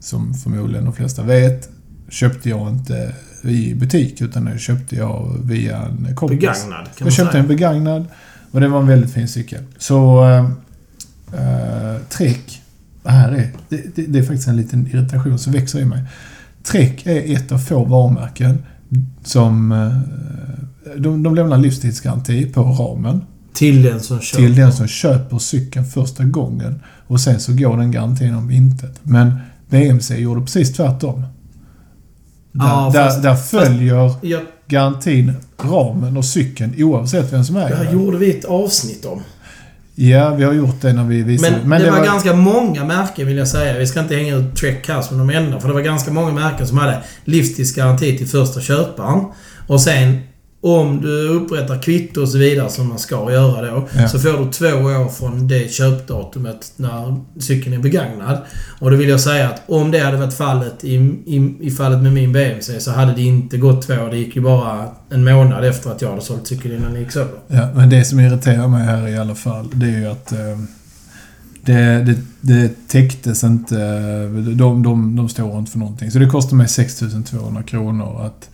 [0.00, 1.68] som förmodligen de flesta vet,
[2.08, 6.38] köpte jag inte i butik utan den köpte jag via en kompis.
[6.40, 7.42] Begagnad kan man Jag köpte säga.
[7.42, 8.06] en begagnad
[8.50, 9.60] och det var en väldigt fin cykel.
[9.78, 10.24] Så...
[11.32, 12.62] Eh, Trek.
[13.02, 13.50] Det här är...
[13.68, 16.02] Det, det, det är faktiskt en liten irritation som växer i mig.
[16.64, 18.58] Trek är ett av få varumärken
[19.24, 19.72] som...
[19.72, 19.96] Eh,
[20.98, 23.20] de, de lämnar livstidsgaranti på ramen
[23.54, 24.38] Till den som kör.
[24.38, 26.80] till den som köper cykeln första gången.
[27.06, 29.00] Och sen så går den garantin om intet.
[29.02, 29.34] Men
[29.70, 31.20] BMC gjorde precis tvärtom.
[32.52, 37.68] Där, Ja, där, fast- där följer Jag, garantin ramen och cykeln oavsett vem som äger
[37.68, 37.92] det här den.
[37.94, 39.20] gjorde vi ett avsnitt om.
[39.94, 41.56] Ja, vi har gjort det när vi visade.
[41.64, 43.78] Men, det, var, ganska många märken vill jag säga.
[43.78, 45.60] Vi ska inte hänga ut Trek här som de enda.
[45.60, 49.24] För det var ganska många märken som hade livstidsgaranti till första köparen.
[49.66, 50.18] Och sen
[50.64, 53.88] om du upprättar kvitto och så vidare som man ska göra då.
[53.96, 54.08] Ja.
[54.08, 58.38] Så får du två år från det köpdatumet när cykeln är begagnad.
[58.78, 60.94] Och då vill jag säga att om det hade varit fallet i,
[61.26, 64.10] i, i fallet med min BMC så hade det inte gått två år.
[64.10, 67.12] Det gick ju bara en månad efter att jag hade sålt cykeln innan den gick
[67.12, 67.38] sönder.
[67.46, 70.38] Ja, men det som irriterar mig här i alla fall, det är ju att eh,
[71.64, 73.76] det, det, det täcktes inte.
[74.54, 76.10] De, de, de står inte för någonting.
[76.10, 78.48] Så det kostar mig 6200 kronor att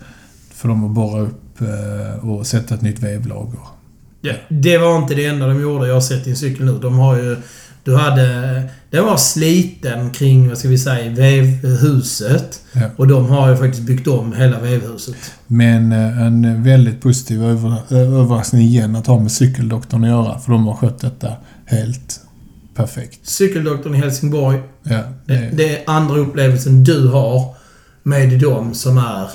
[0.59, 3.59] för dem att borra upp eh, och sätta ett nytt vevlager.
[4.21, 5.87] Ja, det var inte det enda de gjorde.
[5.87, 6.79] Jag har sett din cykel nu.
[6.81, 7.37] De har ju...
[7.83, 8.63] Du hade...
[8.89, 12.61] Den var sliten kring, vad ska vi säga, vevhuset.
[12.73, 12.81] Ja.
[12.97, 15.15] Och de har ju faktiskt byggt om hela vevhuset.
[15.47, 20.39] Men eh, en väldigt positiv över, överraskning igen att ha med cykeldoktorn att göra.
[20.39, 21.33] För de har skött detta
[21.65, 22.21] helt
[22.75, 23.27] perfekt.
[23.27, 24.59] Cykeldoktorn i Helsingborg.
[24.83, 27.55] Ja, Det, det är det är andra upplevelsen du har
[28.03, 29.29] med dem som är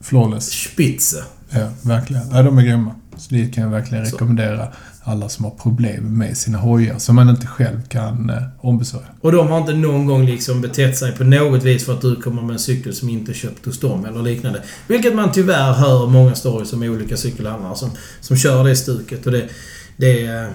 [0.00, 0.50] flawless.
[0.50, 1.24] spitze.
[1.50, 2.22] Ja, verkligen.
[2.32, 2.94] Ja, de är grymma.
[3.16, 4.16] Så det kan jag verkligen Så.
[4.16, 4.68] rekommendera
[5.02, 9.06] alla som har problem med sina hojar som man inte själv kan eh, ombesörja.
[9.20, 12.16] Och de har inte någon gång liksom betett sig på något vis för att du
[12.16, 14.62] kommer med en cykel som inte köpt hos dem eller liknande.
[14.86, 19.26] Vilket man tyvärr hör många stories om olika cykelhandlare som, som kör det stuket.
[19.26, 19.48] Och det...
[19.96, 20.46] det eh,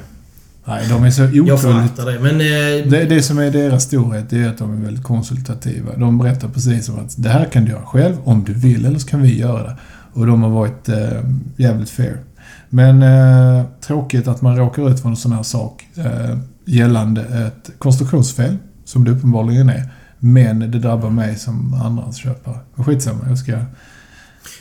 [0.68, 1.62] Nej, de är så jag otroligt...
[1.62, 2.20] föraktar det.
[2.20, 2.32] Men...
[2.32, 5.96] Eh, Det, det som är deras storhet det är att de är väldigt konsultativa.
[5.98, 9.00] De berättar precis som att det här kan du göra själv om du vill, eller
[9.00, 9.76] så kan vi göra det.
[10.14, 10.98] Och de har varit eh,
[11.58, 12.18] jävligt fair.
[12.70, 17.70] Men eh, tråkigt att man råkar ut för en sån här sak eh, gällande ett
[17.80, 19.90] konstruktionsfel, som det uppenbarligen är.
[20.20, 22.58] Men det drabbar mig som andrahandsköpare.
[22.76, 23.58] Men skitsamma, jag ska,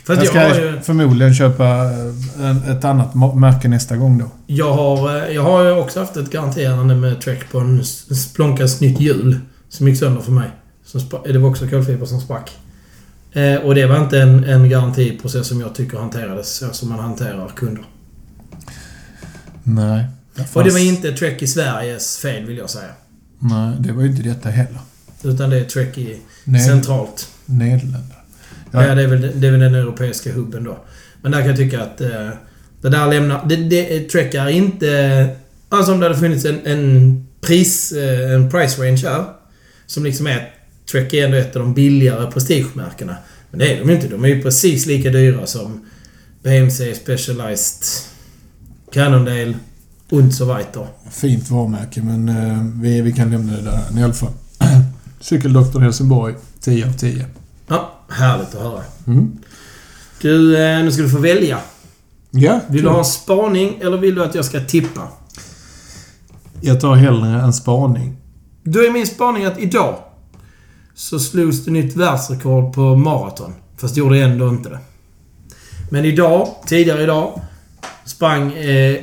[0.03, 1.91] för jag jag, ska har ju, förmodligen köpa
[2.39, 4.31] eh, ett annat märke nästa gång då.
[4.47, 8.81] jag, har, eh, jag har ju också haft ett garanterande med Trek på en Splonkas
[8.81, 9.39] nytt hjul.
[9.69, 10.49] Som gick sönder för mig.
[10.85, 12.51] Som spa- det var också kolfiber som sprack.
[13.31, 16.99] Eh, och det var inte en, en garantiprocess som jag tycker hanterades så som man
[16.99, 17.83] hanterar kunder.
[19.63, 20.05] Nej.
[20.53, 22.89] Och det var inte Trek i Sveriges fel vill jag säga.
[23.39, 24.79] Nej, det var ju inte detta heller.
[25.23, 27.27] Utan det är Trek i Ned- centralt.
[27.45, 28.14] Nederländerna.
[28.75, 28.87] Ja.
[28.87, 28.95] Ja.
[28.95, 30.77] det, är väl, det är väl den europeiska hubben då.
[31.21, 32.29] Men där kan jag tycka att eh,
[32.81, 33.45] det där lämnar...
[33.45, 35.29] Det, det, Trek är inte...
[35.69, 37.91] Alltså om det hade funnits en, en pris...
[37.91, 39.25] Eh, en price range här.
[39.85, 40.51] Som liksom är...
[40.91, 43.15] Trek är ändå ett av de billigare prestigemärkena.
[43.51, 44.07] Men det är de ju inte.
[44.07, 45.85] De är ju precis lika dyra som
[46.43, 47.83] BMC Specialized,
[48.91, 49.53] Cannondale
[50.09, 50.87] und so weiter.
[51.11, 54.33] Fint varumärke, men eh, vi, vi kan lämna det där i alla fall.
[55.19, 57.25] Cykeldoktorn Helsingborg, 10 av 10.
[57.67, 58.83] Ja, härligt att höra.
[59.07, 59.31] Mm.
[60.21, 61.59] Du, eh, nu ska du få välja.
[62.31, 65.07] Ja, Vill du ha en spaning eller vill du att jag ska tippa?
[66.61, 68.17] Jag tar hellre en spaning.
[68.63, 69.95] Då är min spaning att idag
[70.95, 73.53] så slogs det nytt världsrekord på maraton.
[73.77, 74.79] Fast det gjorde ändå inte det.
[75.91, 77.41] Men idag, tidigare idag,
[78.05, 78.95] sprang eh,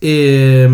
[0.00, 0.70] eh,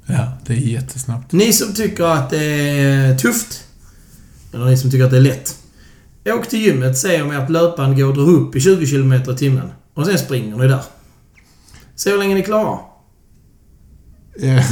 [0.06, 1.32] Ja, det är jättesnabbt.
[1.32, 3.64] Ni som tycker att det är tufft,
[4.54, 5.56] eller ni som tycker att det är lätt.
[6.26, 9.36] Åk till gymmet, se om ert löpband går och drar upp i 20 km i
[9.38, 9.72] timmen.
[9.94, 10.84] Och sen springer ni där.
[11.96, 12.80] Se hur länge ni klarar.
[14.40, 14.48] Ja,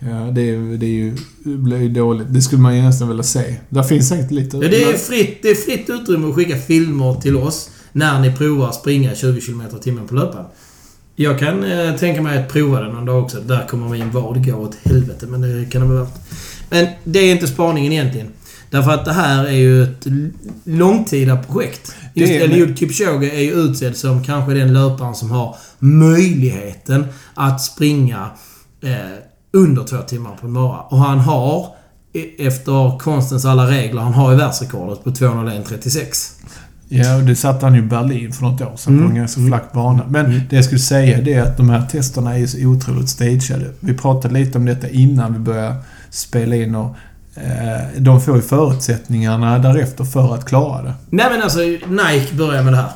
[0.00, 2.26] ja det, är, det är ju, det blir ju dåligt.
[2.30, 3.56] Det skulle man ju nästan vilja se.
[3.68, 4.56] Där finns säkert lite...
[4.56, 8.32] Ja, det, är fritt, det är fritt utrymme att skicka filmer till oss när ni
[8.32, 10.46] provar springa 20 km timmen på löpband.
[11.16, 13.40] Jag kan eh, tänka mig att prova det någon dag också.
[13.40, 16.14] Där kommer min vad gå åt helvete, men det kan det vara värt.
[16.70, 18.28] Men det är inte spaningen egentligen.
[18.70, 20.06] Därför att det här är ju ett
[20.64, 21.94] långtida projekt.
[22.14, 28.30] Just Eliud Kipchoge är ju utsedd som kanske den löparen som har möjligheten att springa
[28.82, 28.96] eh,
[29.52, 30.80] under två timmar på en mara.
[30.80, 31.66] Och han har,
[32.12, 36.32] e- efter konstens alla regler, han har ju världsrekordet på 201.36.
[36.94, 39.10] Ja, och det satte han ju i Berlin för något år sedan på Mm.
[39.10, 40.02] en ganska flack bana.
[40.08, 43.08] Men det jag skulle säga det är att de här testerna är ju så otroligt
[43.08, 43.70] stageade.
[43.80, 45.74] Vi pratade lite om detta innan vi började
[46.10, 46.96] spela in och
[47.34, 50.94] eh, de får ju förutsättningarna därefter för att klara det.
[51.10, 52.90] Nej men alltså, Nike börjar med det här.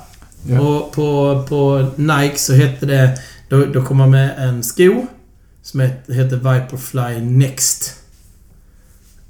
[0.48, 0.60] Ja.
[0.60, 3.18] Och på, på Nike så hette det...
[3.48, 5.06] Då, då kom man med en sko
[5.62, 7.94] som het- hette Viperfly Next.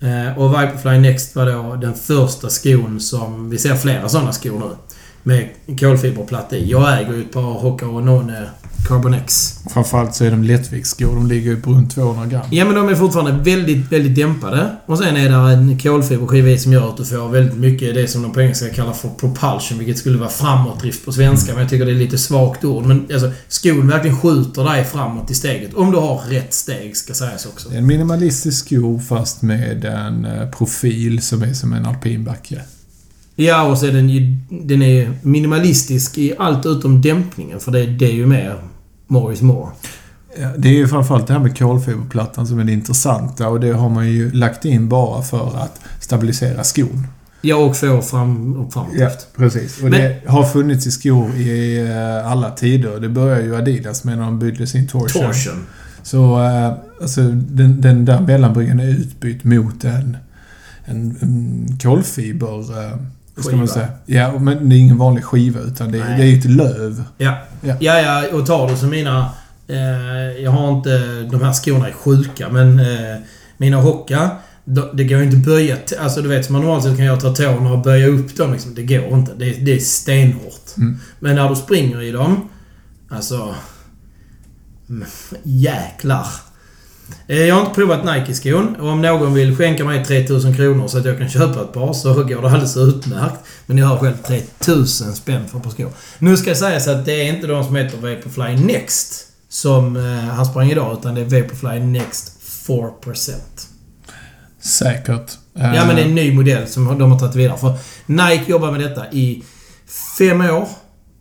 [0.00, 3.50] Eh, och Viperfly Next var då den första skon som...
[3.50, 4.76] Vi ser flera sådana skor nu.
[5.22, 5.48] Med
[5.80, 6.70] kolfiberplatta i.
[6.70, 8.50] Jag äger ju ett par Hoka och None
[8.88, 9.54] Carbon X.
[9.70, 11.14] Framförallt så är de lättviktsskor.
[11.14, 12.42] De ligger ju på runt 200 gram.
[12.50, 14.70] Ja men de är fortfarande väldigt, väldigt dämpade.
[14.86, 18.08] Och sen är det en kolfiberskiva i som gör att du får väldigt mycket det
[18.08, 21.52] som de på engelska kallar för propulsion, vilket skulle vara framåtdrift på svenska.
[21.52, 22.84] Men jag tycker det är lite svagt ord.
[22.84, 25.74] Men alltså, skon verkligen skjuter dig framåt i steget.
[25.74, 27.74] Om du har rätt steg, ska sägas också.
[27.74, 32.62] En minimalistisk sko fast med en eh, profil som är som en alpinbacke.
[33.36, 34.36] Ja, och så är den ju...
[34.50, 37.60] Den är minimalistisk i allt utom dämpningen.
[37.60, 38.54] För det, det är ju mer
[39.06, 39.70] more is more.
[40.40, 43.72] Ja, Det är ju framförallt det här med kolfiberplattan som är det intressanta och det
[43.72, 47.06] har man ju lagt in bara för att stabilisera skon.
[47.42, 49.28] Ja, och få fram och framåtdrift.
[49.36, 49.76] precis.
[49.82, 53.00] Och Men- det har funnits i skor i eh, alla tider.
[53.00, 55.22] Det börjar ju Adidas med när de byggde sin Torsion.
[55.22, 55.66] Torsion.
[56.02, 56.72] Så eh,
[57.02, 60.16] alltså, den, den där mellanbryggan är utbytt mot en,
[60.84, 62.64] en, en kolfiber...
[63.36, 63.74] Vad ska man Skiva.
[63.74, 63.88] säga?
[64.06, 66.16] Ja, men det är ingen vanlig skiva utan det, Nej.
[66.18, 67.04] det är ju ett löv.
[67.18, 67.38] Ja.
[67.60, 67.74] Ja.
[67.80, 69.30] ja, ja, och tar du som mina...
[69.68, 71.22] Eh, jag har inte...
[71.30, 73.16] De här skorna är sjuka, men eh,
[73.56, 74.30] mina Hocka,
[74.64, 75.76] de, det går ju inte att böja...
[76.00, 78.52] Alltså du vet, som man normalt sett kan jag ta tårna och böja upp dem
[78.52, 78.74] liksom.
[78.74, 79.32] Det går inte.
[79.34, 80.76] Det, det är stenhårt.
[80.76, 80.98] Mm.
[81.18, 82.48] Men när du springer i dem...
[83.08, 83.54] Alltså...
[84.88, 85.08] mm,
[85.42, 86.26] Jäklar.
[87.28, 90.98] Eh, Jag har inte provat Nike-skon och om någon vill skänka mig 3000 kronor så
[90.98, 93.36] att jag kan köpa ett par så går det alldeles utmärkt.
[93.66, 95.90] Men jag har själv 3000 spänn för ett par skor.
[96.18, 99.96] Nu ska jag säga så att det är inte de som heter Vaporfly Next som
[99.96, 102.32] eh, han sprang idag utan det är Vaporfly Next
[102.68, 103.32] 4%.
[104.60, 105.32] Säkert.
[105.54, 107.58] Ja men det är en ny modell som de har tagit vidare.
[107.58, 107.74] För
[108.06, 109.42] Nike jobbar med detta i
[110.18, 110.68] fem år.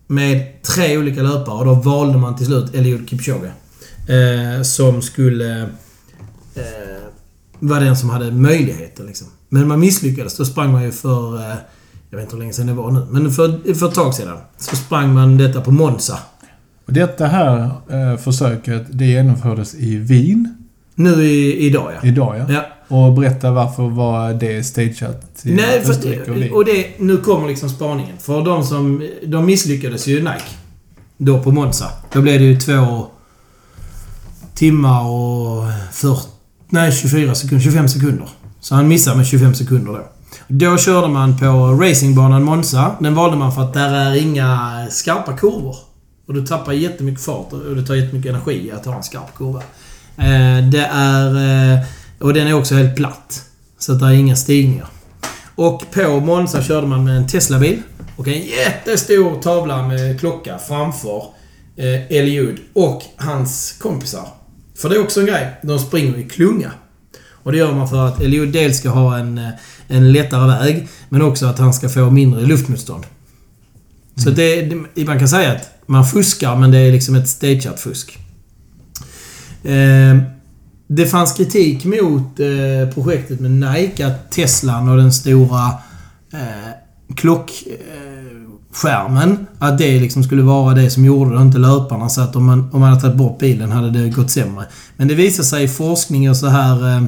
[0.07, 3.51] Med tre olika löpare och då valde man till slut Eliud Kipchoge.
[4.07, 5.61] Eh, som skulle
[6.55, 6.95] eh,
[7.59, 9.27] vara den som hade möjligheter liksom.
[9.49, 10.37] Men man misslyckades.
[10.37, 11.35] Då sprang man ju för...
[11.35, 11.55] Eh,
[12.09, 13.05] jag vet inte hur länge sedan det var nu.
[13.09, 14.37] Men för, för ett tag sedan.
[14.57, 16.19] Så sprang man detta på Monza.
[16.85, 22.07] Och detta här eh, försöket, det genomfördes i Wien Nu i, idag ja.
[22.07, 22.45] idag ja.
[22.53, 22.65] Ja.
[22.95, 26.53] Och berätta varför var det stageat till Nej, för Österrike och Wien?
[26.53, 28.17] och det, nu kommer liksom spaningen.
[28.19, 29.09] För de som...
[29.25, 30.55] De misslyckades ju Nike.
[31.17, 31.85] Då på Monza.
[32.13, 33.07] Då blev det ju två
[34.55, 36.21] timmar och 40...
[36.69, 37.63] Nej, 24 sekunder.
[37.63, 38.29] 25 sekunder.
[38.59, 40.07] Så han missade med 25 sekunder då.
[40.47, 41.45] Då körde man på
[41.81, 42.95] racingbanan Monza.
[42.99, 45.75] Den valde man för att där är inga skarpa kurvor.
[46.27, 49.59] Och du tappar jättemycket fart och det tar jättemycket energi att ha en skarp kurva.
[50.17, 51.35] Eh, det är...
[51.73, 51.79] Eh,
[52.19, 53.41] och den är också helt platt.
[53.77, 54.87] Så att det är inga stigningar.
[55.55, 57.81] Och på Monza körde man med en Tesla-bil.
[58.15, 61.23] Och en jättestor tavla med klocka framför
[61.77, 64.27] eh, Eliud och hans kompisar.
[64.77, 65.59] För det är också en grej.
[65.61, 66.71] De springer i klunga.
[67.31, 69.49] Och det gör man för att Eliud dels ska ha en, eh,
[69.87, 73.03] en lättare väg, men också att han ska få mindre luftmotstånd.
[74.15, 74.61] Så det,
[74.95, 78.17] det, man kan säga att man fuskar, men det är liksom ett stageat fusk.
[79.63, 80.17] Eh,
[80.87, 85.67] det fanns kritik mot eh, projektet med Nike, att Teslan och den stora
[86.33, 87.15] eh,
[88.75, 92.09] skärmen, att det liksom skulle vara det som gjorde det, inte löparna.
[92.09, 94.65] Så att om man, om man hade tagit bort bilen hade det gått sämre.
[94.97, 97.03] Men det visar sig i forskning och så här eh,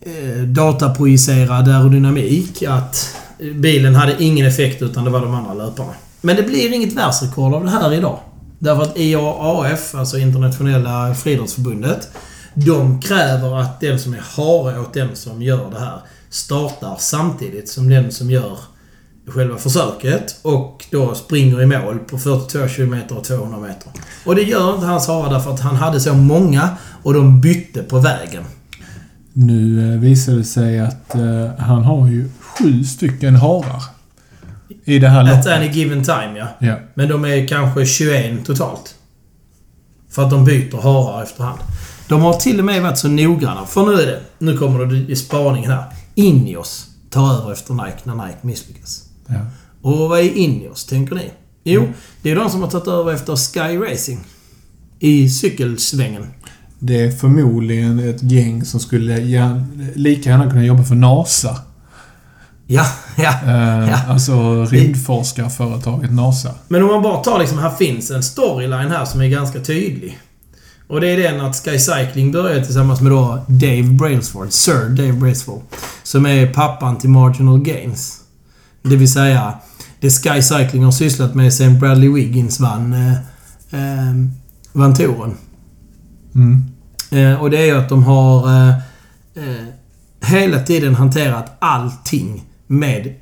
[0.00, 3.16] eh, dataprojicerad aerodynamik att
[3.54, 5.92] bilen hade ingen effekt utan det var de andra löparna.
[6.20, 8.18] Men det blir inget världsrekord av det här idag.
[8.58, 12.08] Därför att IAAF, alltså Internationella friidrottsförbundet,
[12.54, 16.00] de kräver att den som är hare åt den som gör det här
[16.30, 18.58] startar samtidigt som den som gör
[19.26, 23.92] själva försöket och då springer i mål på 42 km och 200 meter.
[24.24, 26.68] Och det gör inte hans hare därför att han hade så många
[27.02, 28.44] och de bytte på vägen.
[29.32, 33.82] Nu eh, visar det sig att eh, han har ju sju stycken harar.
[34.84, 35.52] I det här At loppet.
[35.52, 36.46] any given time, ja.
[36.58, 36.74] Ja.
[36.94, 38.94] Men de är kanske 21 totalt.
[40.10, 41.58] För att de byter harar efterhand.
[42.08, 43.66] De har till och med varit så noggranna.
[43.66, 44.20] För nu är det...
[44.38, 45.84] Nu kommer det i spaningen här.
[46.14, 49.09] Ineos tar över efter Nike när Nike misslyckas.
[49.30, 49.40] Ja.
[49.82, 51.30] Och vad är Ineos, tänker ni?
[51.64, 51.88] Jo,
[52.22, 54.20] det är de som har tagit över efter Sky Racing.
[54.98, 56.26] I cykelsvängen.
[56.78, 61.56] Det är förmodligen ett gäng som skulle gärna, lika gärna kunna jobba för NASA.
[62.66, 63.30] Ja, ja.
[63.44, 63.98] Eh, Ja.
[64.08, 66.54] Alltså rymdforskarföretaget NASA.
[66.68, 70.18] Men om man bara tar liksom, här finns en storyline här som är ganska tydlig.
[70.88, 75.12] Och det är den att Sky Cycling började tillsammans med då Dave Brailsford, Sir Dave
[75.12, 75.62] Brailsford.
[76.02, 78.19] Som är pappan till Marginal Gains.
[78.82, 79.54] Det vill säga,
[80.00, 83.12] det Sky Cycling har sysslat med sen Bradley Wiggins vann, eh,
[83.80, 84.14] eh,
[84.72, 85.36] vann touren.
[86.34, 86.64] Mm.
[87.10, 88.68] Eh, och det är ju att de har eh,
[89.34, 89.64] eh,
[90.20, 93.14] hela tiden hanterat allting med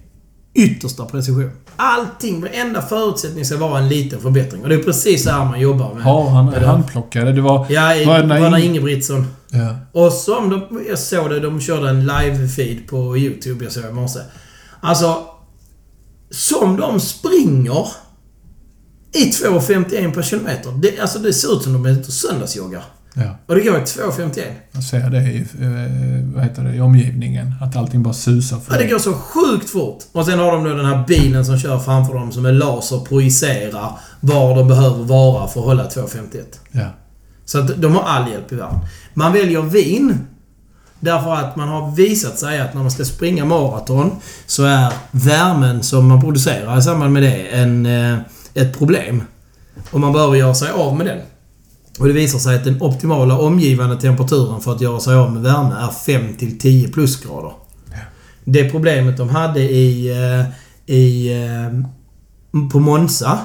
[0.55, 1.51] yttersta precision.
[1.77, 4.62] Allting, varenda förutsättning ska vara en liten förbättring.
[4.62, 6.03] Och det är precis så här man jobbar med...
[6.03, 6.66] Har han med det.
[6.66, 7.33] handplockade?
[7.33, 7.66] Det var...
[7.68, 9.27] Ja, i Bröderna Bröderna Ing- Ingebrigtsen.
[9.51, 9.77] Ja.
[9.92, 10.85] Och som de...
[10.88, 14.21] Jag såg det, de körde en live-feed på YouTube jag såg i morse.
[14.81, 15.16] Alltså...
[16.30, 17.86] Som de springer
[19.14, 20.72] i 2.51 per kilometer.
[20.82, 22.84] Det, alltså det ser ut som de är ute och söndagsjoggar.
[23.14, 23.38] ja.
[23.46, 24.42] Och det går i 2.51.
[24.72, 27.54] Jag ser det i, eh, vad heter det, i omgivningen.
[27.60, 29.98] Att allting bara susar Ja, för det går så sjukt fort.
[30.12, 32.98] Och sen har de då den här bilen som kör framför dem som med laser
[32.98, 36.42] projicerar var de behöver vara för att hålla 2.51.
[36.72, 36.86] Ja.
[37.44, 38.78] Så att de har all hjälp i världen.
[39.14, 40.18] Man väljer vin
[41.00, 44.11] därför att man har visat sig att när man ska springa maraton
[44.46, 48.18] så är värmen som man producerar i samband med det en, eh,
[48.54, 49.22] ett problem.
[49.90, 51.18] Och man behöver göra sig av med den.
[51.98, 55.42] Och det visar sig att den optimala omgivande temperaturen för att göra sig av med
[55.42, 57.52] värme är 5 till 10 plusgrader.
[58.44, 63.38] Det problemet de hade i, eh, i, eh, på Monza,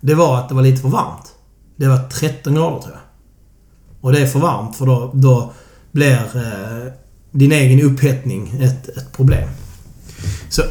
[0.00, 1.32] det var att det var lite för varmt.
[1.76, 3.02] Det var 13 grader tror jag.
[4.00, 5.52] Och det är för varmt för då, då
[5.92, 6.92] blir eh,
[7.30, 9.48] din egen upphettning ett, ett problem.
[10.48, 10.62] Så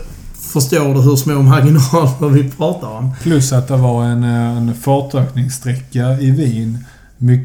[0.54, 3.12] förstår du hur små marginaler vi pratar om?
[3.22, 6.86] Plus att det var en, eh, en fartökningssträcka i Wien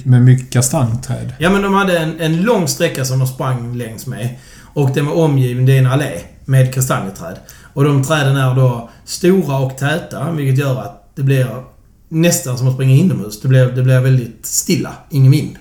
[0.04, 1.32] med mycket kastanjträd.
[1.38, 4.36] Ja, men de hade en, en lång sträcka som de sprang längs med.
[4.74, 7.36] Och den var omgiven, det är en allé, med kastanjeträd.
[7.74, 11.46] Och de träden är då stora och täta, vilket gör att det blir
[12.08, 13.40] nästan som att springa inomhus.
[13.40, 15.56] Det blir, det blir väldigt stilla, ingen vind.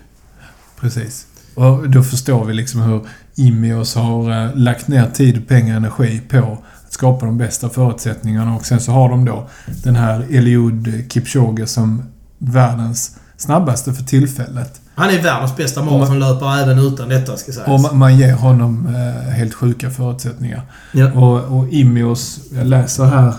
[0.79, 1.27] Precis.
[1.55, 6.93] Och då förstår vi liksom hur Imeos har lagt ner tid, pengar, energi på att
[6.93, 8.55] skapa de bästa förutsättningarna.
[8.55, 9.47] Och sen så har de då
[9.83, 12.03] den här Eliud Kipchoge som
[12.37, 14.81] världens snabbaste för tillfället.
[14.95, 17.67] Han är världens bästa maratonlöpare även utan detta, ska sägas.
[17.67, 20.61] Och ma- man ger honom eh, helt sjuka förutsättningar.
[20.91, 21.11] Ja.
[21.11, 23.33] Och, och Imeos, jag läser här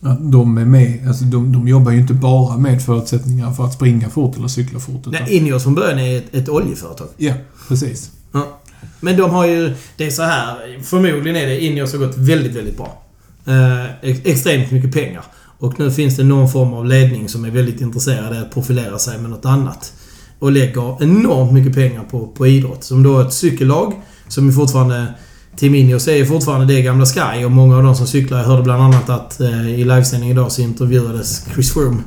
[0.00, 3.74] att de är med, alltså de, de jobbar ju inte bara med förutsättningar för att
[3.74, 5.00] springa fort eller cykla fort.
[5.00, 7.08] Utan, Nej, Ineos från början är ett, ett oljeföretag.
[7.16, 7.32] Ja,
[7.68, 8.10] precis.
[8.32, 8.60] Ja.
[9.00, 9.74] Men de har ju...
[9.96, 10.82] Det är så här.
[10.82, 13.02] Förmodligen är det Ineos har gått väldigt, väldigt bra.
[13.46, 15.24] Eh, ex- extremt mycket pengar.
[15.58, 18.98] Och nu finns det någon form av ledning som är väldigt intresserad av att profilera
[18.98, 19.92] sig med något annat.
[20.38, 22.84] Och lägger enormt mycket pengar på, på idrott.
[22.84, 23.92] Som då ett cykellag
[24.28, 25.14] som är fortfarande...
[25.58, 28.62] Team Ineos är fortfarande det gamla Sky och många av de som cyklar, jag hörde
[28.62, 32.02] bland annat att eh, i livesändning idag så intervjuades Chris Froome.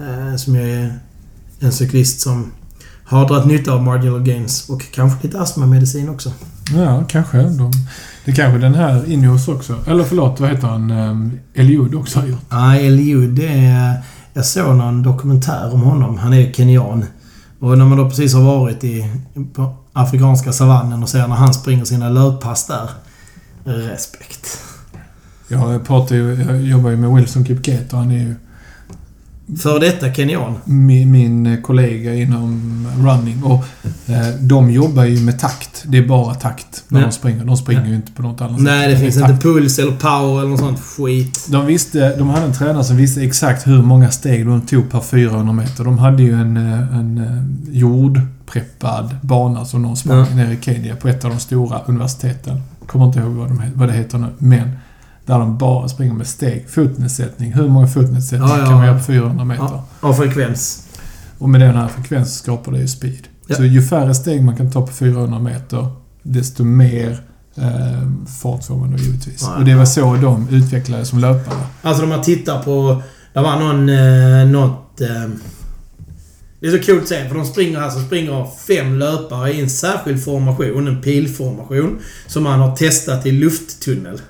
[0.00, 0.98] Eh, som ju är
[1.60, 2.52] en cyklist som
[3.04, 6.32] har dragit nytta av marginal gains och kanske lite astmamedicin också.
[6.76, 7.38] Ja, kanske.
[7.38, 7.72] De,
[8.24, 9.76] det kanske den här Ineos också.
[9.86, 10.90] Eller förlåt, vad heter han?
[10.90, 12.44] Um, Eliud också har gjort.
[12.50, 13.94] Ja, Eliud, det är...
[14.32, 16.18] Jag såg någon dokumentär om honom.
[16.18, 17.04] Han är kenyan.
[17.60, 19.10] Och när man då precis har varit i
[19.54, 22.90] på afrikanska savannen och ser när han springer sina löppass där.
[23.64, 24.62] Respekt.
[25.48, 27.96] Jag, pratar ju, jag jobbar ju med Wilson Kipketer.
[27.96, 28.34] Han är ju
[29.56, 30.54] för detta kenyan.
[30.64, 33.42] min, min kollega inom running.
[33.42, 33.64] Och
[34.10, 35.84] eh, de jobbar ju med takt.
[35.86, 37.06] Det är bara takt när Ja.
[37.06, 37.44] de springer.
[37.44, 39.02] De springer ju inte på något annat Nej, det sätt.
[39.02, 39.42] finns är inte takt.
[39.42, 41.46] puls eller power eller något sånt skit.
[41.50, 45.00] De, visste, de hade en tränare som visste exakt hur många steg de tog per
[45.00, 45.84] 400 meter.
[45.84, 50.34] De hade ju en, eh, en eh, jordpreppad bana som de sprang Ja.
[50.36, 52.60] nere i Kenya på ett av de stora universiteten.
[52.86, 54.26] Kommer inte ihåg vad, de, vad det heter nu.
[54.38, 54.70] Men
[55.28, 56.70] där de bara springer med steg.
[56.70, 57.52] Fotnedsättning.
[57.52, 58.86] Hur många fotnedsättningar Ja, ja, kan man ja.
[58.86, 59.62] göra på 400 meter?
[59.62, 59.84] Ja.
[60.00, 60.88] Av frekvens.
[61.38, 63.28] Och med den här frekvensen skapar det ju speed.
[63.46, 63.56] Ja.
[63.56, 65.86] Så ju färre steg man kan ta på 400 meter,
[66.22, 67.20] desto mer
[67.54, 68.10] eh,
[68.42, 69.42] fart får man då givetvis.
[69.42, 71.58] Ja, och det var så de utvecklades som löpare.
[71.82, 73.02] Alltså om man tittar på...
[73.32, 73.88] Det var någon...
[73.88, 75.00] Eh, något...
[75.00, 75.30] Eh,
[76.60, 79.60] det är så kul att se för de springer här så springer fem löpare i
[79.60, 84.20] en särskild formation, en pilformation, som man har testat i lufttunnel.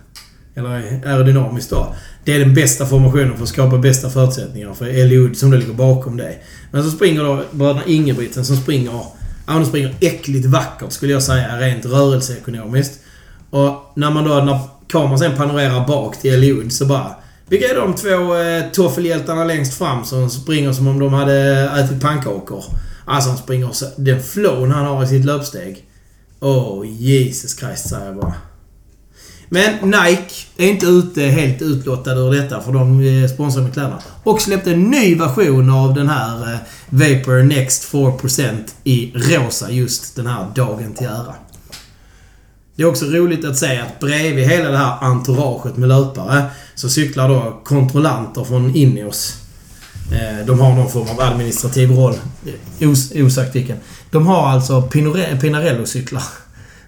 [0.58, 1.94] Eller aerodynamiskt då.
[2.24, 5.72] Det är den bästa formationen för att skapa bästa förutsättningar för Eliud som då ligger
[5.72, 6.42] bakom dig.
[6.70, 8.90] Men så springer då bröderna Ingebrigtsen som springer...
[9.46, 13.00] Ja, de springer äckligt vackert skulle jag säga, rent rörelseekonomiskt.
[13.50, 17.14] Och när man då, när kameran sen panorerar bak till Eliud så bara...
[17.48, 22.00] Vilka är de två eh, toffelhjältarna längst fram som springer som om de hade ätit
[22.02, 22.64] pannkakor?
[23.04, 23.86] Alltså han springer så...
[23.96, 25.84] Den flown han har i sitt löpsteg.
[26.40, 28.34] Oh, Jesus Christ säger jag bara.
[29.48, 33.98] Men Nike är inte ute helt utlottade ur detta för de eh, sponsrar med kläderna.
[34.24, 40.16] Och släppte en ny version av den här eh, Vapor Next 4% i rosa just
[40.16, 41.34] den här dagen till ära.
[42.76, 46.44] Det är också roligt att se att bredvid hela det här entouraget med löpare
[46.74, 49.36] så cyklar då kontrollanter från Ineos.
[50.12, 52.14] Eh, de har någon form av administrativ roll.
[52.80, 53.76] Os, osagt vilken.
[54.10, 56.22] De har alltså Pinore- Pinarello-cyklar.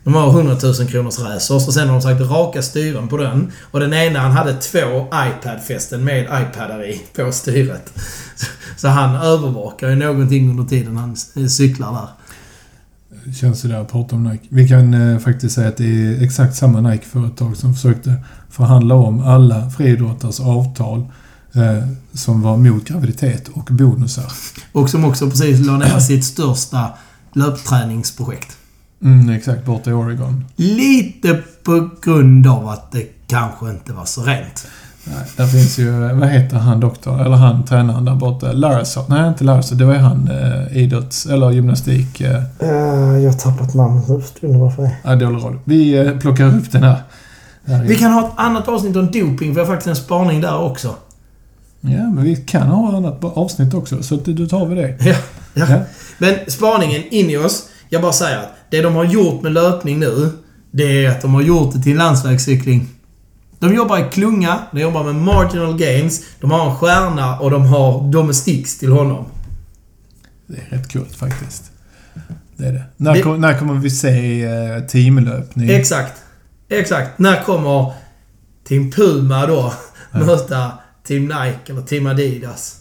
[0.05, 3.53] De har 100 000 kronors racers och sen har de sagt raka styren på den.
[3.70, 7.92] Och den ena han hade två iPad-fästen med iPadar i på styret.
[8.76, 12.09] Så, han övervakar ju någonting under tiden han eh, cyklar där.
[13.32, 14.46] Känns det där att prata om Nike.
[14.48, 18.14] Vi kan eh, faktiskt säga att det är exakt samma Nike-företag som försökte
[18.51, 21.07] förhandla om alla friidrottares avtal
[21.55, 24.32] eh, som var mot graviditet och bonusar.
[24.72, 26.90] Och som också precis la ner sitt största
[27.32, 28.57] löpträningsprojekt.
[29.03, 30.44] Mm, exakt, borta i Oregon.
[30.57, 34.66] Lite på grund av att det kanske inte var så rent.
[35.05, 37.20] Nej, där finns ju, eh, vad heter han doktor?
[37.20, 38.53] Eller han tränaren där borta?
[38.53, 39.05] Larson?
[39.09, 39.78] Nej, inte Larson.
[39.78, 41.26] Det var ju han eh, idrotts...
[41.26, 42.20] Eller gymnastik...
[42.20, 44.22] Eh, jag har tappat namnet nu.
[44.48, 45.59] Undrar varför det ja, dålig roll.
[45.64, 47.03] Vi eh, plockar upp den här.
[47.64, 50.40] här Vi kan ha ett annat avsnitt om doping, för jag har faktiskt en spaning
[50.40, 50.94] där också.
[51.80, 54.03] Ja, men vi kan ha ett annat avsnitt också.
[54.03, 54.96] Så då tar vi det.
[55.01, 55.14] Ja,
[55.55, 55.66] ja.
[55.68, 55.80] Ja.
[56.18, 57.66] Men spaningen in i oss.
[57.93, 60.32] Jag bara säger att det de har gjort med löpning nu,
[60.70, 62.88] det är att de har gjort det till landsvägscykling.
[63.59, 67.66] De jobbar i klunga, de jobbar med marginal gains, de har en stjärna och de
[67.66, 69.24] har domestics till honom.
[70.47, 71.70] Det är rätt coolt faktiskt.
[72.57, 72.82] Det är det.
[72.97, 75.70] När, Det- kom, när kommer vi se eh, teamlöpning?
[75.70, 76.12] Exakt.
[76.68, 77.18] Exakt.
[77.18, 77.93] När kommer
[78.68, 79.72] Team Puma då
[80.12, 80.72] möta
[81.07, 82.76] Team Nike eller Team Adidas?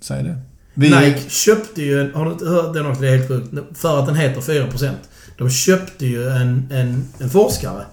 [0.00, 0.38] Säg det.
[0.76, 2.14] Nike köpte ju en...
[2.14, 3.00] Har du inte hört den också?
[3.02, 3.48] Det är helt sjukt.
[3.78, 4.90] För att den heter 4%.
[5.38, 7.84] De köpte ju en, en, en forskare.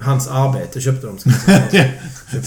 [0.00, 1.18] Hans arbete köpte de.
[1.18, 1.90] ska jag säga.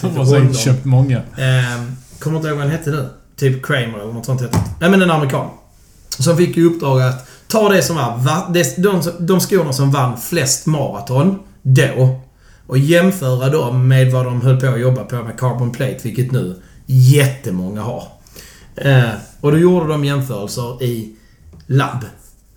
[0.02, 1.18] De har säkert köpt många.
[1.38, 3.10] Ehm, kommer inte ihåg vad han hette nu.
[3.36, 4.60] Typ Kramer eller något sånt hette.
[4.82, 5.50] Nej men en amerikan.
[6.10, 8.18] Som fick ju uppdrag att ta det som var...
[8.18, 12.20] va- det- De, de skorna som vann flest maraton då.
[12.68, 16.32] Och jämföra dem med vad de höll på att jobba på med Carbon Plate, vilket
[16.32, 18.04] nu jättemånga har.
[18.76, 19.10] Eh,
[19.46, 21.16] och då gjorde de jämförelser i
[21.68, 22.06] labb.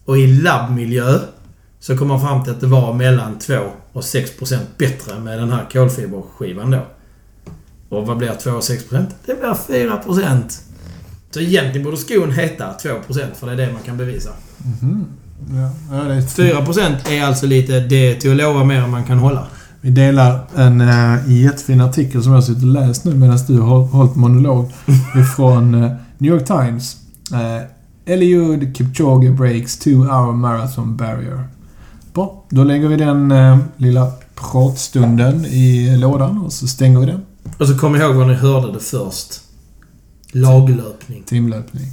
[0.04, 1.18] Och i labbmiljö
[1.80, 3.54] så kom man fram till att det var mellan 2
[3.92, 6.86] och 6% bättre med den här kolfiberskivan då.
[7.88, 9.06] Och vad blir 2 och 6%?
[9.26, 10.42] Det blir 4%.
[11.30, 14.30] Så egentligen borde skon heta 2% för det är det man kan bevisa.
[14.58, 15.06] Mhm.
[15.50, 19.04] Ja, ja, det är 4% är alltså lite det till att lova mer än man
[19.04, 19.46] kan hålla.
[19.80, 23.80] Vi delar en äh, jättefin artikel som jag suttit och läst nu medan du har
[23.84, 24.72] hållit monolog.
[25.14, 26.96] ifrån eh, New York Times.
[27.32, 27.62] Eh,
[28.14, 31.48] Eliud Kipchoge breaks two hour marathon barrier.
[32.12, 37.20] Bra, då lägger vi den eh, lilla pratstunden i lådan och så stänger vi den.
[37.58, 39.40] Och så kom ihåg var ni hörde det först.
[40.32, 41.22] Laglöpning.
[41.26, 41.86] Timlöpning.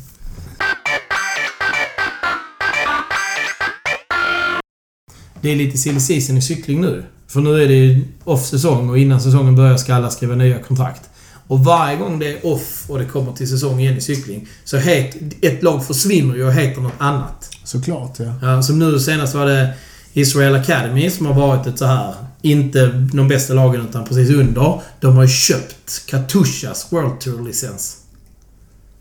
[5.41, 7.03] Det är lite silly season i cykling nu.
[7.27, 11.09] För nu är det ju off-säsong och innan säsongen börjar ska alla skriva nya kontrakt.
[11.47, 14.77] Och varje gång det är off och det kommer till säsong igen i cykling så
[14.77, 17.49] het, ett lag försvinner ju och heter något annat.
[17.63, 18.33] Såklart, ja.
[18.41, 19.73] Ja, som nu senast var det
[20.13, 24.81] Israel Academy som har varit ett så här inte de bästa lagen utan precis under.
[24.99, 27.97] De har ju köpt Katushas World Tour-licens.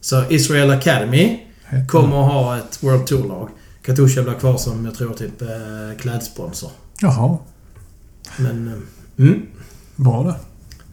[0.00, 1.38] Så Israel Academy
[1.68, 3.48] Heter- kommer att ha ett World Tour-lag.
[3.82, 5.48] Katusha blir kvar som, jag tror, typ eh,
[6.00, 6.70] klädsponsor.
[7.00, 7.38] Jaha.
[8.36, 8.68] Men...
[8.68, 8.74] eh,
[9.16, 9.42] Mm.
[9.96, 10.34] Bra det.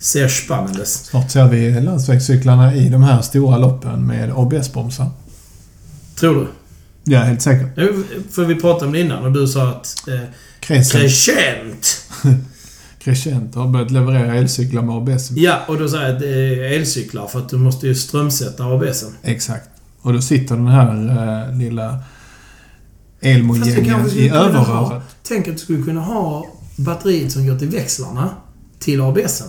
[0.01, 0.85] Ser spännande.
[0.85, 5.09] Snart ser vi landsvägscyklarna i de här stora loppen med ABS-bromsar.
[6.19, 6.47] Tror du?
[7.03, 7.75] Ja, helt säkert.
[8.31, 10.07] För vi pratade om det innan och du sa att...
[10.07, 10.19] Eh,
[10.59, 12.05] Crescent, Crescent!
[12.99, 15.31] Crescent har börjat leverera elcyklar med ABS.
[15.31, 18.63] Ja, och då säger jag att det är elcyklar för att du måste ju strömsätta
[18.63, 19.15] ABSen.
[19.23, 19.69] Exakt.
[20.01, 21.99] Och då sitter den här eh, lilla
[23.21, 25.03] skulle i överröret.
[25.23, 28.29] Tänk att du skulle kunna ha batteriet som går till växlarna
[28.79, 29.47] till ABSen.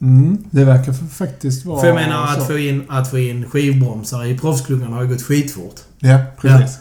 [0.00, 2.40] Mm, det verkar faktiskt vara För jag menar så.
[2.40, 5.80] att få, in, att få in skivbromsar i proffsklungan har ju gått skitfort.
[5.98, 6.78] Ja, precis.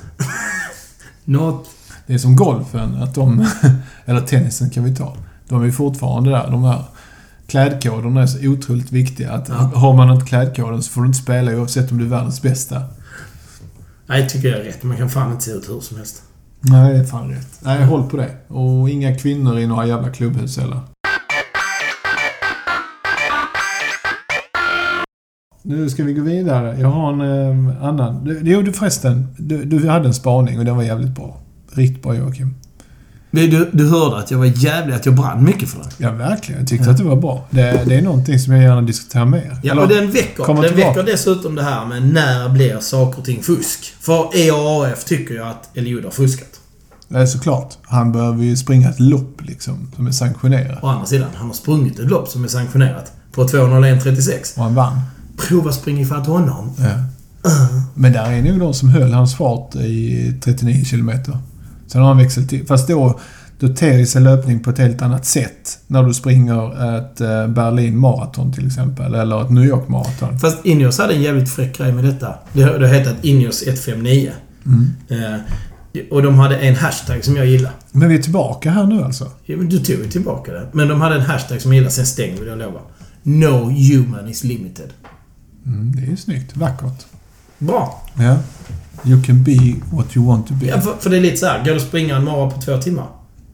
[1.26, 1.70] Något...
[2.08, 3.46] Det är som golfen, att de...
[4.06, 5.18] eller tennisen kan vi ta.
[5.48, 6.52] De är fortfarande där.
[6.52, 6.84] De här
[7.48, 9.32] klädkoderna är så otroligt viktiga.
[9.32, 9.56] Att Ja.
[9.56, 12.84] Har man inte klädkoden så får du inte spela oavsett om du är världens bästa.
[14.06, 14.84] Nej, jag tycker jag är rätt.
[14.84, 16.22] Man kan fan inte se ut hur som helst.
[16.62, 17.60] Nej, det är fan rätt.
[17.60, 18.30] Nej, håll på det.
[18.48, 20.80] Och inga kvinnor i några jävla klubbhus heller.
[25.70, 26.78] Nu ska vi gå vidare.
[26.80, 28.24] Jag har en eh, annan.
[28.26, 29.28] Du, jo, du förresten.
[29.38, 31.38] Du, du hade en spaning och den var jävligt bra.
[31.72, 32.56] Riktigt bra Joakim.
[33.32, 35.90] Du, du, hörde att jag var jävlig, att jag brann mycket för den.
[35.98, 36.62] Ja, verkligen.
[36.62, 37.48] Jag tyckte att det var bra.
[37.50, 39.58] Det, det är någonting som jag gärna diskuterar mer.
[39.64, 40.88] Ja, Eller- och den väcker, den tillbaka.
[40.90, 43.94] väcker dessutom det här med när blir saker och ting fusk?
[44.00, 46.60] För EAAF tycker ju att Eliud har fuskat.
[47.08, 47.78] Nej, såklart.
[47.82, 50.84] Han behöver ju springa ett lopp liksom, som är sanktionerat.
[50.84, 53.12] Å andra sidan, han har sprungit ett lopp som är sanktionerat.
[53.32, 54.58] På 2.01.36.
[54.58, 55.02] Och han vann.
[55.48, 56.72] Prova springa ifatt honom.
[56.78, 57.06] Ja.
[57.94, 61.38] Men där är nog de som höll hans fart i 39 kilometer.
[61.88, 62.68] Sen har han växlat till.
[62.68, 63.20] Fast då,
[63.60, 65.80] då ter sig löpning på ett helt annat sätt.
[65.88, 69.16] När du springer ett eh, Berlin Marathon till exempel.
[69.16, 70.40] Eller ett New York Marathon.
[70.40, 72.34] Fast Ineos hade en jävligt fräck grej med detta.
[72.54, 74.32] Det har det har hetat Ineos 159.
[74.66, 74.90] Mm.
[75.10, 75.40] Eh,
[76.12, 77.72] och de hade en hashtag som jag gillar.
[77.92, 79.32] Men vi är tillbaka här nu alltså.
[79.46, 80.68] Ja, men Du tog ju tillbaka det.
[80.72, 82.82] Men de hade en hashtag som jag gillar, sen stängde vi det, jag lovar.
[83.24, 84.90] No human is limited.
[85.70, 86.58] Mm, det är snyggt.
[86.58, 87.06] Vackert.
[87.58, 88.02] Bra.
[88.16, 88.38] Ja.
[89.06, 90.66] You can be what you want to be.
[90.66, 91.58] Ja, för, för det är lite så här.
[91.58, 93.08] Går det att springa en mara på två timmar?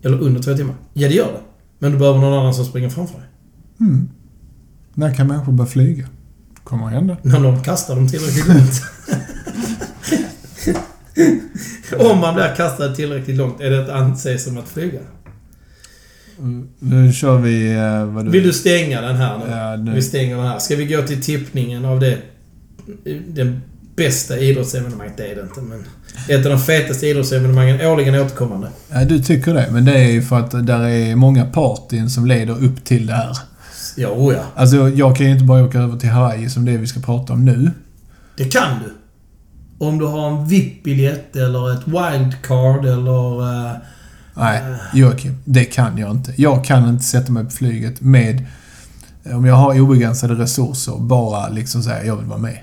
[0.03, 0.75] Eller under två timmar?
[0.93, 1.39] Ja, det gör det.
[1.79, 3.27] Men du behöver någon annan som springer framför dig.
[3.79, 4.09] Mm.
[4.93, 6.07] När kan människor börja flyga?
[6.63, 7.17] Kommer att hända.
[7.21, 8.81] När någon kastar dem tillräckligt långt.
[12.11, 14.99] Om man blir kastad tillräckligt långt, är det att anse som att flyga?
[16.39, 17.73] Mm, Nu kör vi...
[17.75, 18.31] eh, vad du...
[18.31, 19.45] Vill du stänga den här nu?
[19.51, 19.91] Ja, nu.
[19.93, 20.59] Vi stänger den här.
[20.59, 22.17] Ska vi gå till tippningen av det...
[23.27, 23.61] Den
[23.95, 25.83] bästa idrottsevenemanget, det är det inte, men...
[26.29, 28.67] Ett av de fetaste idrottsevenemangen, årligen återkommande.
[28.91, 29.67] Ja, du tycker det.
[29.71, 33.13] Men det är ju för att där är många partyn som leder upp till det
[33.13, 33.37] här.
[33.95, 34.43] Ja, oh ja.
[34.55, 37.33] Alltså, jag kan ju inte bara åka över till Hawaii som det vi ska prata
[37.33, 37.71] om nu.
[38.37, 38.93] Det kan du.
[39.85, 43.79] Om du har en VIP-biljett eller ett wildcard eller...
[44.37, 44.61] Nej,
[44.93, 45.37] Joakim.
[45.45, 46.33] Det kan jag inte.
[46.41, 48.45] Jag kan inte sätta mig på flyget med...
[49.33, 52.59] Om jag har obegränsade resurser, bara liksom säga jag vill vara med.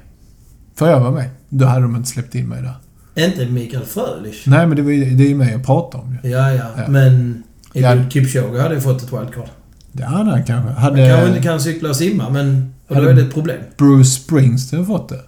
[0.74, 1.30] Får jag vara med?
[1.48, 3.24] Då hade de inte släppt in mig där.
[3.26, 4.46] inte Mikael Frölich.
[4.46, 6.30] Nej, men det, var det är ju mig jag pratar om ju.
[6.30, 6.64] Ja, ja.
[6.76, 6.82] Ja.
[6.88, 7.42] Men...
[7.72, 7.96] Ja.
[8.10, 9.48] Kipchoge hade ju fått ett wildcard.
[9.92, 10.70] Det hade han kanske.
[10.72, 12.74] Han Hade kanske inte kan cykla och simma, men...
[12.88, 13.60] Och då är det ett problem.
[13.76, 15.20] Bruce Springsteen fått det?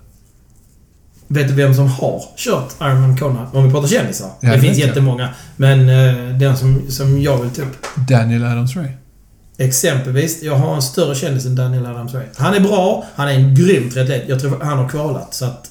[1.35, 3.51] Vet du vem som har kört Ironman Kona?
[3.53, 4.31] Om vi pratar kändisar.
[4.41, 5.29] Ja, det det finns jättemånga.
[5.57, 7.87] Men eh, den som, som jag vill ta upp.
[8.09, 8.89] Daniel Adams-Ray.
[9.59, 12.25] Exempelvis, jag har en större kändis än Daniel Adams-Ray.
[12.37, 14.25] Han är bra, han är en grym triatlet.
[14.29, 15.35] Jag tror han har kvalat.
[15.35, 15.71] Så att,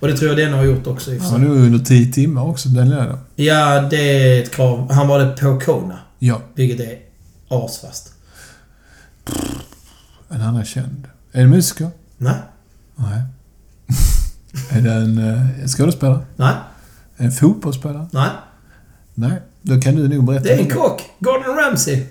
[0.00, 2.98] och det tror jag den har gjort också Han nog under 10 timmar också, Daniel
[2.98, 3.20] Adams.
[3.36, 3.96] Ja, det
[4.36, 4.92] är ett krav.
[4.92, 5.98] Han var det på Kona.
[6.18, 6.96] Ja, Vilket är
[7.48, 8.12] asfast.
[10.28, 11.06] en annan känd.
[11.32, 11.90] Är det musiker?
[12.18, 12.34] Nej.
[12.96, 13.22] Nej.
[14.70, 16.20] Är det en eh, skådespelare?
[16.36, 16.54] Nej.
[17.16, 18.06] En fotbollsspelare?
[18.12, 18.30] Nej.
[19.14, 19.42] Nej.
[19.62, 20.44] Då kan du nog berätta.
[20.44, 21.02] Det är en kock.
[21.18, 22.02] Gordon Ramsay.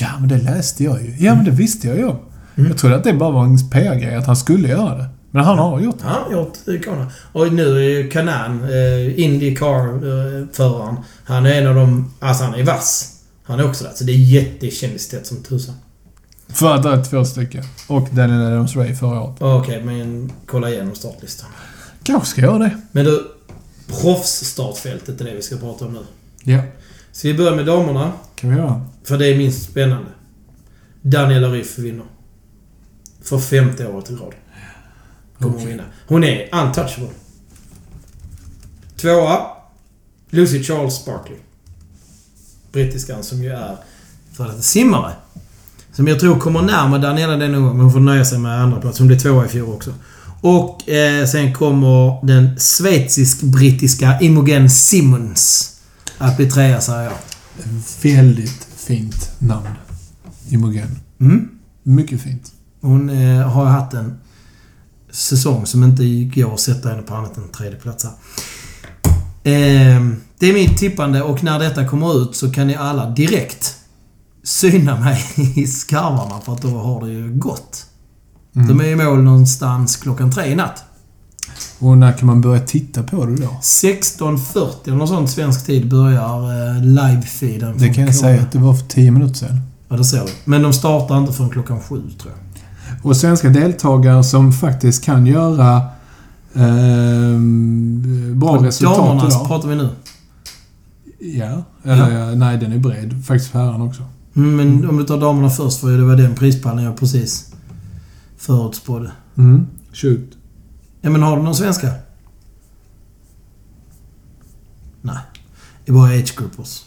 [0.00, 1.16] Ja, men det läste jag ju.
[1.18, 2.18] Ja, men det visste jag ju om.
[2.56, 2.70] Mm.
[2.70, 5.06] Jag trodde att det bara var en PR-grej, att han skulle göra det.
[5.30, 6.04] Men han har gjort det.
[6.04, 7.06] Han har gjort eh, Kona.
[7.32, 10.96] Och nu är ju Kanan, eh, Indycar-föraren.
[11.24, 12.14] Han är en av de...
[12.20, 13.10] Alltså han är vass.
[13.44, 13.92] Han är också där.
[13.94, 15.74] Så det är jättekändistätt som tusan.
[16.48, 17.64] Är två stycken.
[17.88, 19.36] Och Daniel Adams-Ray förra året.
[19.42, 21.50] Okej, men kolla igenom startlistan.
[22.02, 22.80] Kanske ska göra det.
[22.92, 23.30] Men du,
[23.88, 26.00] proffsstartfältet är det vi ska prata om nu.
[26.52, 26.62] Ja,
[27.12, 28.84] Så vi börjar med damerna, kan vi göra.
[29.04, 30.08] för det är minst spännande.
[31.02, 32.04] Daniela Ryff vinner.
[33.22, 34.32] För femte året i rad.
[35.38, 35.66] Kommer hon Okej.
[35.66, 35.82] vinna.
[36.08, 37.08] Hon är untouchable.
[38.96, 39.46] Tvåa,
[40.30, 41.38] Lucy Charles Barkley.
[42.72, 43.76] Brittiskan som ju är
[44.32, 45.12] för detta simmare.
[45.96, 48.80] Som jag tror kommer närmare Daniela denna gång, men hon får nöja sig med andra
[48.80, 48.98] plats.
[48.98, 49.94] Hon blev tvåa i fjol också.
[50.40, 55.70] Och eh, sen kommer den schweizisk-brittiska Imogen Simmons
[56.18, 57.12] att bli trea, säger jag.
[58.02, 59.68] Väldigt fint namn.
[60.48, 60.98] Imogen.
[61.20, 61.48] Mm.
[61.82, 62.52] Mycket fint.
[62.80, 64.18] Hon eh, har haft en
[65.10, 66.04] säsong som inte
[66.40, 68.12] går att sätta henne på annat än tredje plats här.
[69.52, 70.02] Eh,
[70.38, 73.76] det är mitt tippande och när detta kommer ut så kan ni alla direkt
[74.44, 75.24] syna mig
[75.56, 77.86] i skarvarna för att då har det ju gått.
[78.56, 78.68] Mm.
[78.68, 80.84] De är i mål någonstans klockan tre i natt.
[81.78, 83.48] Och när kan man börja titta på det då?
[83.62, 87.78] 16.40 eller något sånt svensk tid börjar eh, live-feeden.
[87.78, 89.60] Det kan jag säga att det var för 10 minuter sedan.
[89.88, 90.32] Ja, det ser du.
[90.44, 92.40] Men de startar inte förrän klockan sju, tror jag.
[93.06, 95.82] Och svenska deltagare som faktiskt kan göra
[96.54, 99.46] ehm, bra resultat Damernas idag.
[99.46, 99.88] pratar vi nu.
[101.20, 101.62] Ja.
[101.82, 102.34] Eller, ja.
[102.34, 103.24] nej, den är bred.
[103.26, 104.02] Faktiskt för herrarna också.
[104.36, 107.52] Mm, men om du tar damerna först, för det var den prispallen jag precis
[108.36, 109.12] förutspådde.
[109.36, 109.66] Mm.
[109.92, 110.30] Shoot.
[111.00, 111.92] Ja, men har du någon svenska?
[115.02, 115.18] Nej.
[115.84, 116.82] Det är bara age groupers.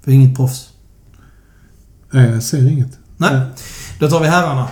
[0.00, 0.68] För inget proffs.
[2.10, 2.98] Nej, jag ser inget.
[3.16, 3.40] Nej.
[4.00, 4.68] Då tar vi herrarna.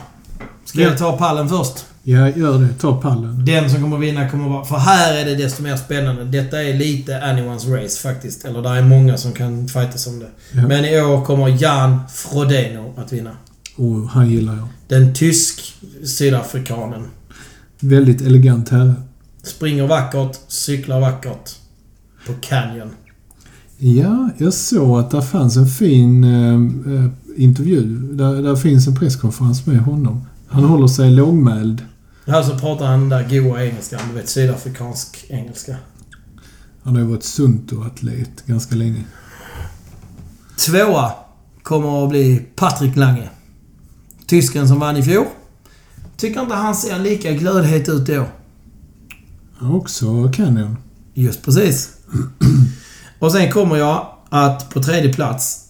[0.64, 0.88] Ska Ja.
[0.88, 1.84] jag ta pallen först?
[2.08, 2.68] Ja, gör det.
[2.80, 3.44] Ta pallen.
[3.44, 4.64] Den som kommer vinna kommer vara...
[4.64, 6.24] För här är det desto mer spännande.
[6.24, 8.44] Detta är lite anyone's race faktiskt.
[8.44, 10.28] Eller det är många som kan fightas om det.
[10.52, 10.68] Ja.
[10.68, 13.30] Men i år kommer Jan Frodeno att vinna.
[13.76, 14.68] Oh, han gillar jag.
[14.88, 17.04] Den tysk-sydafrikanen.
[17.80, 18.94] Väldigt elegant herre.
[19.42, 21.50] Springer vackert, cyklar vackert.
[22.26, 22.90] På Canyon.
[23.78, 26.54] Ja, jag såg att det fanns en fin eh,
[26.94, 27.98] eh, intervju.
[28.12, 30.24] Där, där finns en presskonferens med honom.
[30.48, 31.82] Han håller sig lågmäld.
[32.26, 34.00] Här så pratar han där goa engelskan.
[34.08, 35.76] Du vet, sydafrikansk engelska.
[36.82, 39.04] Han har ju varit Sunto-atlet ganska länge.
[40.56, 41.12] Tvåa
[41.62, 43.28] kommer att bli Patrik Lange.
[44.26, 45.26] Tysken som vann i fjol.
[46.16, 48.28] Tycker inte han ser lika glödhet ut i år.
[49.60, 50.76] Också Canyon.
[51.14, 51.96] Just precis.
[53.18, 55.66] Och sen kommer jag att på tredje plats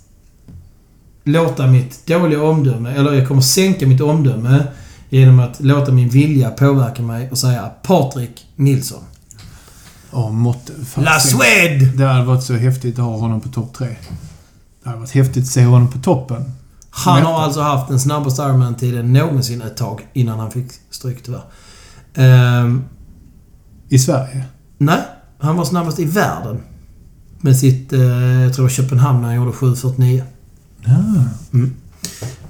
[1.24, 4.66] låta mitt dåliga omdöme, eller jag kommer sänka mitt omdöme
[5.08, 9.02] genom att låta min vilja påverka mig och säga Patrik Nilsson.
[10.12, 10.72] Ja, måtte...
[10.94, 11.96] La Suède!
[11.96, 13.96] Det hade varit så häftigt att ha honom på topp tre.
[14.82, 16.44] Det hade varit häftigt att se honom på toppen.
[16.90, 21.42] Han har alltså haft den snabbaste Ironman-tiden någonsin ett tag innan han fick stryk tyvärr.
[22.14, 22.84] Ehm,
[23.88, 24.44] I Sverige.
[24.78, 25.00] nej,
[25.38, 26.60] han var snabbast i världen.
[27.40, 28.00] Med sitt, eh,
[28.42, 30.22] jag tror Köpenhamn när han gjorde 7.49.
[30.84, 30.94] Ja.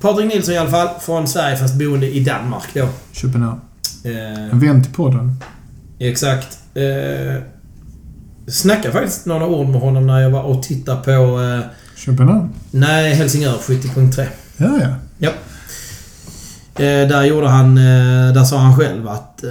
[0.01, 2.88] Patrik Nilsson i alla fall, från Sverige fast boende i Danmark då.
[3.12, 3.61] Köpenhamn.
[4.05, 5.36] Eh, En vän till podden.
[5.99, 6.59] exakt.
[6.74, 7.42] Eh,
[8.49, 11.11] snackade faktiskt några ord med honom när jag var och tittade på...
[11.42, 11.61] Eh,
[11.97, 12.49] Köpenhamn?
[12.70, 14.26] nej, Helsingör 70.3.
[14.57, 14.88] Ja, ja.
[15.18, 15.30] Ja.
[16.84, 17.78] Eh, där gjorde han...
[17.78, 19.51] Eh, där sa han själv att eh,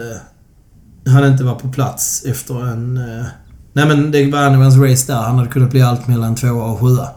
[1.14, 2.98] han inte var på plats efter en...
[2.98, 3.26] Eh,
[3.74, 5.22] nej men det var anyone's race där.
[5.22, 7.08] Han hade kunnat bli allt mellan tvåa och sjua.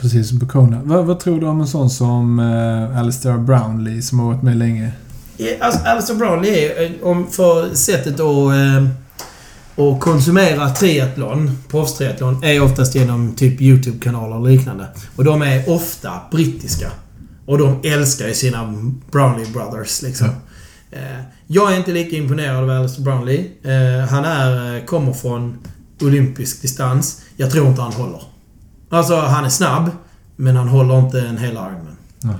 [0.00, 0.80] Precis som på Kona.
[0.84, 4.56] Vad, vad tror du om en sån som uh, Alistair Brownlee som har varit med
[4.56, 4.92] länge?
[5.36, 8.84] Ja, Alltså, Alistair Brownlee är, eh, om för sättet att, eh,
[9.86, 14.86] att konsumera triathlon, proffstriathlon, är oftast genom typ YouTube-kanaler och liknande.
[15.16, 16.90] Och de är ofta brittiska.
[17.46, 18.74] Och de älskar ju sina
[19.10, 20.28] Brownlee Brothers liksom.
[20.90, 21.00] Eh,
[21.46, 23.46] Jag är inte lika imponerad av Alistair Brownlee.
[23.62, 25.58] Eh, Han är, eh, kommer från
[26.00, 27.22] olympisk distans.
[27.36, 28.22] Jag tror inte han håller.
[28.90, 29.90] Alltså, han är snabb,
[30.36, 31.96] men han håller inte en hel Ironman.
[32.20, 32.34] Nej.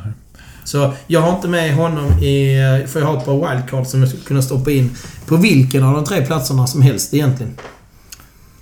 [0.64, 2.56] Så jag har inte med honom i...
[2.88, 4.96] För jag har ett par wildcard som jag skulle kunna stoppa in
[5.26, 7.54] på vilken av de tre platserna som helst egentligen.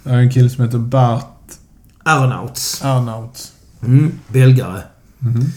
[0.02, 1.36] Det är en kille som heter Bart
[2.04, 2.84] Aeronauts.
[2.84, 3.52] Arnaut.
[3.82, 4.82] Mm, belgare.
[5.18, 5.52] Mhm.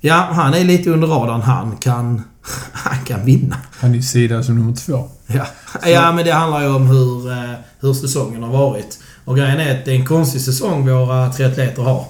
[0.00, 1.42] Ja, han är lite under radarn.
[1.42, 2.22] Han kan...
[2.72, 3.56] Han kan vinna.
[3.80, 5.08] Han är sida som nummer två.
[5.26, 5.46] Ja.
[5.86, 8.98] ja, men det handlar ju om hur, eh, hur säsongen har varit.
[9.24, 12.04] Och grejen är att det är en konstig säsong våra triatleter har.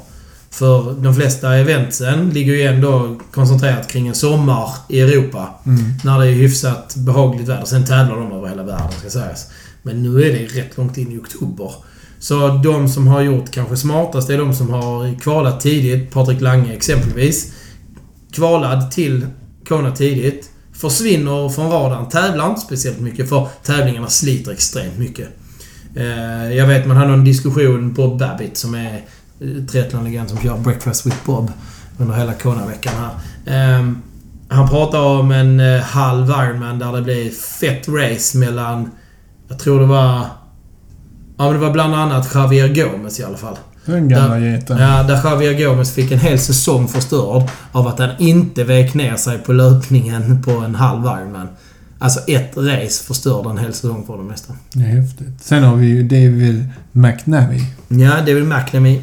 [0.50, 5.48] För de flesta eventsen ligger ju ändå koncentrerat kring en sommar i Europa.
[5.66, 5.84] Mm.
[6.04, 7.64] När det är hyfsat behagligt väder.
[7.64, 9.46] Sen tävlar de över hela världen, ska sägas.
[9.82, 11.74] Men nu är det rätt långt in i oktober.
[12.18, 16.11] Så de som har gjort kanske smartast är de som har kvalat tidigt.
[16.11, 17.52] Patrik Lange exempelvis.
[18.32, 19.26] Kvalad till
[19.68, 20.50] Kona tidigt.
[20.72, 22.08] Försvinner från radarn.
[22.08, 25.28] Tävlar inte speciellt mycket för tävlingarna sliter extremt mycket.
[25.97, 29.05] Eh, jag vet man hade en diskussion på Babbitt som är
[29.41, 31.53] eh, triathlonlegend som kör Breakfast with Bob
[31.99, 33.78] under hela Kona-veckan här.
[33.78, 33.93] Eh,
[34.49, 38.91] han pratar om en eh, halv Ironman där det blir fett race mellan...
[39.49, 40.26] Jag tror det var...
[41.36, 43.57] Ja, men det var bland annat Javier Gomez i alla fall.
[43.84, 44.78] Den gamla geten.
[44.78, 49.16] Ja, där Javier Gomez fick en hel säsong förstörd av att han inte vek ner
[49.16, 51.49] sig på löpningen på en halv Ironman.
[52.03, 54.57] Alltså ett race förstörde en hel säsong för dem nästan.
[54.72, 55.28] Det är häftigt.
[55.42, 57.61] Sen har vi ju David McNavy.
[57.88, 59.03] Ja, David McNamee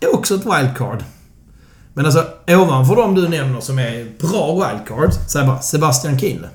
[0.00, 1.04] är också ett wildcard.
[1.94, 6.48] Men alltså, ovanför de du nämner som är bra wildcard, så är bara Sebastian Kienle.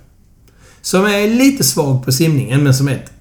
[0.82, 3.12] Som är lite svag på simningen, men som är ett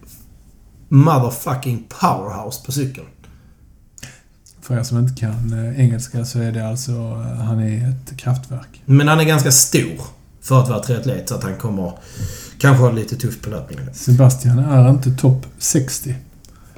[0.88, 3.06] motherfucking powerhouse på cykeln.
[4.62, 6.92] För er som inte kan eh, engelska så är det alltså...
[6.92, 8.82] eh, Han är ett kraftverk.
[8.84, 10.00] Men han är ganska stor
[10.42, 11.92] för att vara triatlet, så att han kommer
[12.58, 13.94] kanske ha lite tufft på löpningen.
[13.94, 16.14] Sebastian är inte topp 60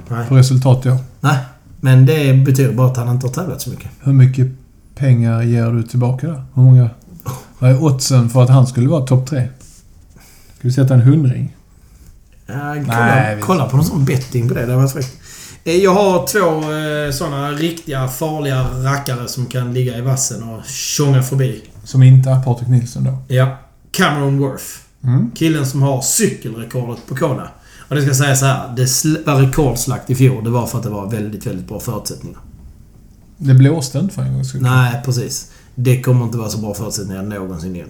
[0.07, 0.27] Nej.
[0.27, 0.97] på resultat i år.
[1.21, 1.37] Nej.
[1.81, 3.89] Men det betyder bara att han inte har tävlat så mycket.
[4.03, 4.47] Hur mycket
[4.95, 6.43] pengar ger du tillbaka där?
[6.53, 6.89] Hur många...
[7.59, 9.49] Vad är oddsen för att han skulle vara topp tre?
[10.57, 11.55] Ska vi sätta en hundring?
[12.45, 14.65] Ja, kolla, Nej, kolla på någon sån betting på det.
[14.65, 15.17] Det var fräckt.
[15.67, 20.65] Eh, Jag har två eh, såna riktiga farliga rackare som kan ligga i vassen och
[20.65, 21.63] tjonga förbi.
[21.83, 23.17] Som inte är Patrik Nilsson då.
[23.27, 23.57] Ja.
[23.91, 24.63] Cameron Worth.
[25.03, 25.31] Mm.
[25.35, 27.47] Killen som har cykelrekordet på Kona.
[27.89, 28.73] Och det ska säga så här.
[28.75, 30.43] Det var rekordslakt i fjol.
[30.43, 32.39] Det var för att det var väldigt, väldigt bra förutsättningar.
[33.37, 34.61] Det blåste inte för en gångs skull.
[34.61, 35.51] Nej, precis.
[35.75, 37.89] Det kommer inte vara så bra förutsättningar någonsin igen.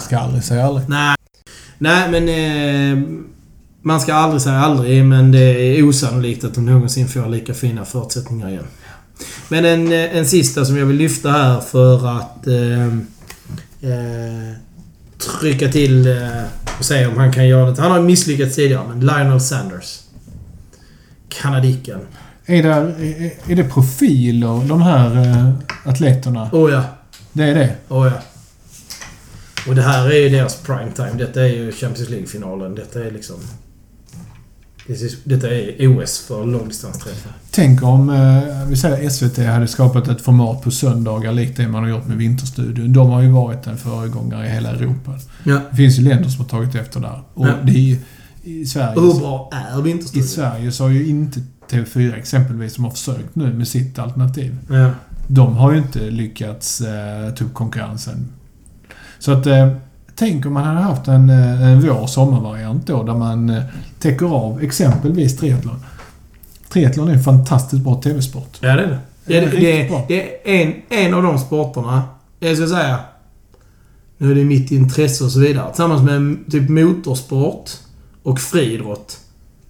[0.00, 0.88] Ska aldrig säga aldrig.
[0.88, 1.16] Nej.
[1.78, 2.28] Nej, men...
[2.28, 3.08] Eh,
[3.82, 7.84] man ska aldrig säga aldrig, men det är osannolikt att de någonsin får lika fina
[7.84, 8.66] förutsättningar igen.
[9.48, 12.86] Men en, eh, en sista som jag vill lyfta här för att eh,
[13.90, 14.54] eh,
[15.40, 16.42] trycka till eh,
[16.78, 17.82] och se om han kan göra det.
[17.82, 20.00] Han har misslyckats tidigare, men Lionel Sanders.
[21.28, 22.00] Kanadiken.
[22.46, 25.50] Är det, är, är det profiler, de här eh,
[25.84, 26.50] atleterna?
[26.52, 26.82] Oh ja.
[27.32, 27.74] Det är det?
[27.88, 28.22] Oh ja.
[29.68, 31.12] Och det här är ju deras prime time.
[31.18, 32.74] Detta är ju Champions League-finalen.
[32.74, 33.36] Detta är liksom...
[35.24, 37.32] Detta är OS för långdistansträffar.
[37.50, 41.82] Tänk om, eh, vi säger SVT hade skapat ett format på söndagar likt det man
[41.82, 42.92] har gjort med Vinterstudion.
[42.92, 45.14] De har ju varit en föregångare i hela Europa.
[45.44, 45.60] Ja.
[45.70, 47.20] Det finns ju länder som har tagit efter där.
[47.34, 47.52] Och Ja.
[47.64, 47.98] det är ju,
[48.42, 49.00] i Sverige...
[49.00, 50.28] Hur bra är I Vinterstudion?
[50.28, 54.56] Sverige så har ju inte TV4 exempelvis, som har försökt nu med sitt alternativ.
[54.70, 54.90] Ja.
[55.26, 58.28] De har ju inte lyckats eh, ta upp konkurrensen.
[59.18, 59.46] Så att...
[59.46, 59.68] Eh,
[60.16, 63.62] tänk om man hade haft en, eh, en vår-sommarvariant då, där man eh,
[64.00, 65.84] täcker av exempelvis triathlon.
[66.68, 68.58] Triathlon är en fantastiskt bra TV-sport.
[68.60, 68.98] Ja, det är det.
[69.24, 72.02] Det är, det, är, det är en, en av de sporterna,
[72.40, 72.98] jag ska säga,
[74.18, 77.70] nu är det mitt intresse och så vidare, tillsammans med typ motorsport
[78.22, 79.18] och friidrott,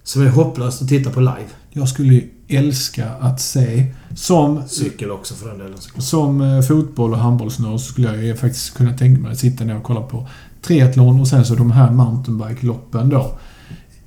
[0.03, 1.49] som är hopplöst att titta på live.
[1.69, 5.77] Jag skulle ju älska att se, som, Cykel också för den delen.
[5.97, 9.63] som eh, fotboll och handbollsnörd så skulle jag ju faktiskt kunna tänka mig att sitta
[9.63, 10.27] ner och kolla på
[10.61, 13.37] triathlon och sen så de här mountainbike-loppen då.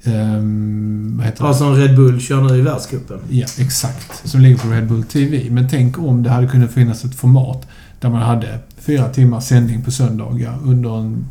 [0.05, 1.55] Ehm, vad heter Ja, det?
[1.55, 3.19] som Red Bull kör nu i världscupen.
[3.31, 4.29] Ja, exakt.
[4.29, 5.43] Som ligger på Red Bull TV.
[5.51, 7.67] Men tänk om det hade kunnat finnas ett format
[8.01, 11.25] där man hade fyra timmars sändning på söndagar under en,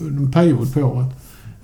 [0.00, 1.08] en period på året.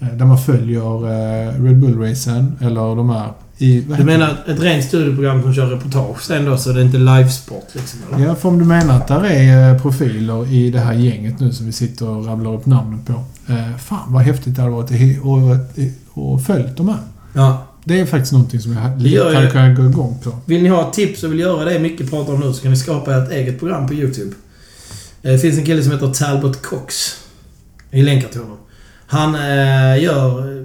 [0.01, 3.29] Eh, Där man följer eh, Red Bull-racen eller de här
[3.59, 3.81] i...
[3.81, 7.67] Du menar ett rent studieprogram som kör reportage sen då, så det är inte livesport
[7.73, 8.01] liksom?
[8.15, 8.27] Eller?
[8.27, 11.53] Ja, för om du menar att där är eh, profiler i det här gänget nu
[11.53, 13.13] som vi sitter och rabblar upp namnen på.
[13.53, 15.21] Eh, fan vad häftigt det hade varit att he-
[16.17, 16.99] och, följt de här.
[17.33, 17.67] Ja.
[17.85, 20.39] Det är faktiskt någonting som jag hade kunnat gå igång på.
[20.47, 22.77] Vill ni ha tips och vill göra det mycket pratar om nu så kan ni
[22.77, 24.31] skapa ett eget program på YouTube.
[25.23, 27.17] Eh, Det finns en kille som heter Talbot Cox.
[27.91, 28.57] Jag länkar till honom.
[29.07, 30.65] Han eh, gör eh,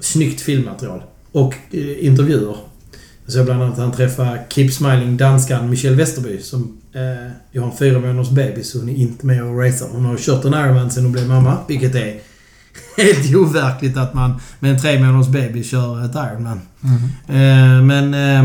[0.00, 1.02] snyggt filmmaterial
[1.32, 1.54] och
[2.00, 2.56] intervjuer.
[3.24, 7.70] Jag såg bland annat att han träffade Keep Smiling danskan Michelle Westerby som eh, har
[7.70, 9.88] en fyra månaders baby så hon är inte med och racear.
[9.92, 12.14] Hon har kört en Ironman sen hon blev mamma, vilket är
[12.96, 16.60] helt overkligt att man med en tre månaders baby kör ett Ironman.
[17.28, 18.44] Eh, men eh,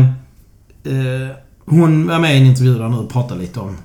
[0.84, 3.76] eh, hon var med i en intervju där nu och pratade lite om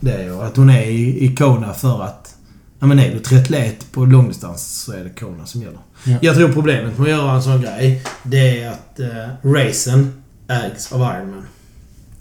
[0.00, 2.34] det och att hon är i, i Kona för att...
[2.80, 5.78] Ja men är du triatlet på långdistans så är det Kona som gäller.
[6.04, 6.18] Ja.
[6.22, 10.92] Jag tror problemet med att göra en sån grej, det är att eh, racen ägs
[10.92, 11.46] av Ironman.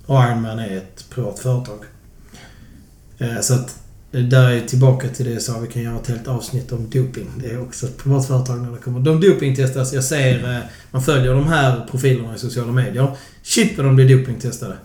[0.06, 1.80] Och Ironman är ett privat företag.
[3.18, 3.80] Eh, så att
[4.12, 7.28] där är tillbaka till det jag sa, vi kan göra ett helt avsnitt om doping.
[7.38, 9.00] Det är också ett privat företag när det kommer.
[9.00, 9.94] De dopingtestas.
[9.94, 10.60] Jag ser, eh,
[10.92, 13.08] man följer de här profilerna i sociala medier.
[13.44, 14.78] Shit vad de blir dopingtestade.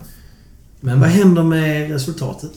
[0.79, 2.51] Men vad händer med resultatet?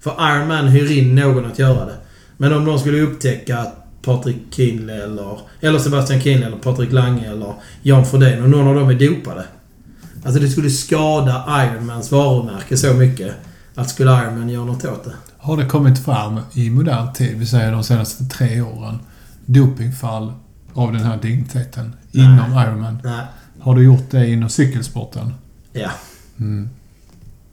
[0.00, 1.96] För Ironman hyr in någon att göra det.
[2.36, 5.38] Men om de skulle upptäcka att Patrik Kinle eller...
[5.60, 9.44] Eller Sebastian Kinle eller Patrik Lange eller Jan Frodén och någon av dem är dopade.
[10.24, 13.34] Alltså det skulle skada Ironmans varumärke så mycket
[13.74, 15.12] att skulle Ironman göra något åt det.
[15.48, 18.98] Har det kommit fram i modern tid, vi säger de senaste tre åren,
[19.46, 20.32] dopingfall
[20.74, 22.24] av den här digniteten Nej.
[22.24, 22.98] inom Ironman?
[23.04, 23.20] Nej.
[23.60, 25.34] Har du gjort det inom cykelsporten?
[25.72, 25.90] Ja.
[26.40, 26.68] Mm.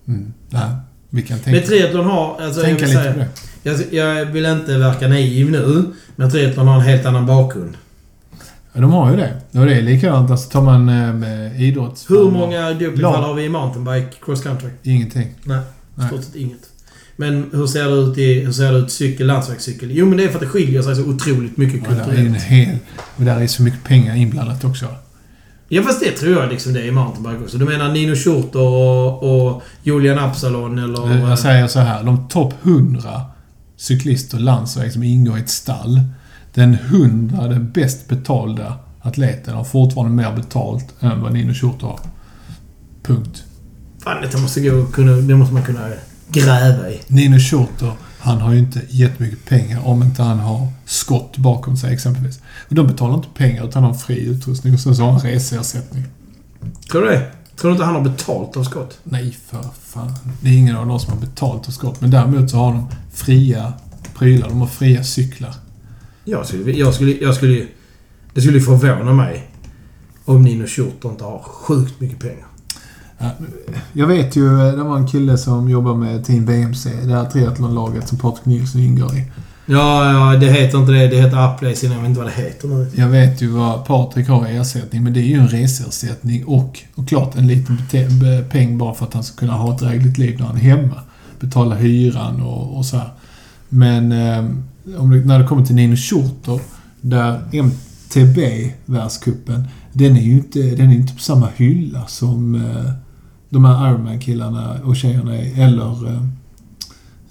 [0.08, 0.34] Mm.
[0.50, 0.70] Nej,
[1.10, 2.42] vi kan Men tänka, triathlon har...
[2.42, 3.92] Alltså jag, tänka vill lite säga, på det.
[3.92, 5.86] jag, jag vill inte verka naiv nu,
[6.16, 7.78] men triathlon har en helt annan bakgrund.
[8.74, 9.60] Ja, de har ju det.
[9.60, 10.32] Och det är likadant.
[10.32, 10.90] Alltså tar man
[11.24, 12.10] eh, idrotts...
[12.10, 14.70] Hur många dopingfall har vi i mountainbike cross country?
[14.84, 15.28] Ingenting.
[15.44, 15.60] Nej,
[15.96, 16.08] Nej.
[16.08, 16.70] stort sett inget.
[17.16, 19.92] Men hur ser det ut i hur ser det ut cykel, landsvägscykel?
[19.92, 22.08] Jo, men det är för att det skiljer sig så otroligt mycket Och där är
[22.10, 22.44] en kulturellt.
[22.44, 22.78] hel...
[23.16, 24.86] Och där är så mycket pengar inblandat också.
[25.70, 27.58] Ja, fast det tror jag liksom det är i mountainbike också.
[27.58, 31.12] Du menar Nino Schurter och, och Julian Absalon eller...
[31.12, 32.04] Eh, Jag säger så här.
[32.04, 33.22] De topp 100
[33.78, 36.02] cyklister landsväg som ingår i ett stall.
[36.54, 42.00] Den hundrade bäst betalda atleten har fortfarande mer betalt än vad Nino Schurter har.
[43.04, 43.44] Punkt.
[44.04, 45.88] Fan, det måste, gå, kunna, det måste man kunna
[46.40, 47.00] gräva i.
[47.08, 51.94] Nino Schurter, han har ju inte jättemycket pengar om inte han har skott bakom sig
[51.94, 52.40] exempelvis.
[52.70, 56.04] Och de betalar inte pengar utan har fri utrustning och sen så har han reseersättning.
[56.92, 57.32] Tror du det?
[57.58, 58.98] Tror du inte han har betalt av skott?
[59.04, 60.12] Nej, för fan.
[60.42, 62.02] Det är ingen av dem som har betalt av skott.
[62.02, 63.74] Men däremot så har de fria
[64.18, 64.50] prylar.
[64.50, 65.54] De har fria cyklar.
[66.26, 67.68] Jag skulle, jag skulle, jag skulle, ju-
[68.34, 69.50] det skulle ju förvåna mig
[70.26, 72.46] om Nino Schurter inte har sjukt mycket pengar.
[73.18, 73.32] Ja,
[73.94, 76.90] Jag vet ju, det var en kille som jobbar med Team BMC.
[77.04, 79.26] Det här triathlonlaget som Patrik Nilsson ingår i.
[79.66, 81.08] Ja, ja, det heter inte det.
[81.08, 81.98] Det heter innan.
[81.98, 82.92] Jag vet inte vad det heter nu.
[82.96, 86.80] Jag vet ju vad Patrik har i ersättning, men det är ju en reseersättning och,
[86.96, 87.78] och klart en liten
[88.50, 91.02] peng bara för att han ska kunna ha ett drägligt liv när han är hemma.
[91.40, 93.10] Betala hyran och, och så här.
[93.70, 94.46] Men eh,
[94.98, 96.60] om det, när det kommer till Nino Schurter,
[97.02, 102.92] där MTB, världscupen, den är ju inte, den är inte på samma hylla som eh,
[103.50, 106.22] de här Ironman-killarna och tjejerna eller eh,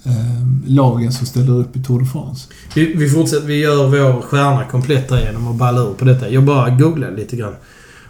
[0.05, 2.49] eh, lagen som ställer upp i Tour de France.
[2.75, 3.47] Vi, vi fortsätter.
[3.47, 6.31] Vi gör vår stjärna komplett genom att balla ur på detta.
[6.31, 7.55] Jag bara googlade lite grann.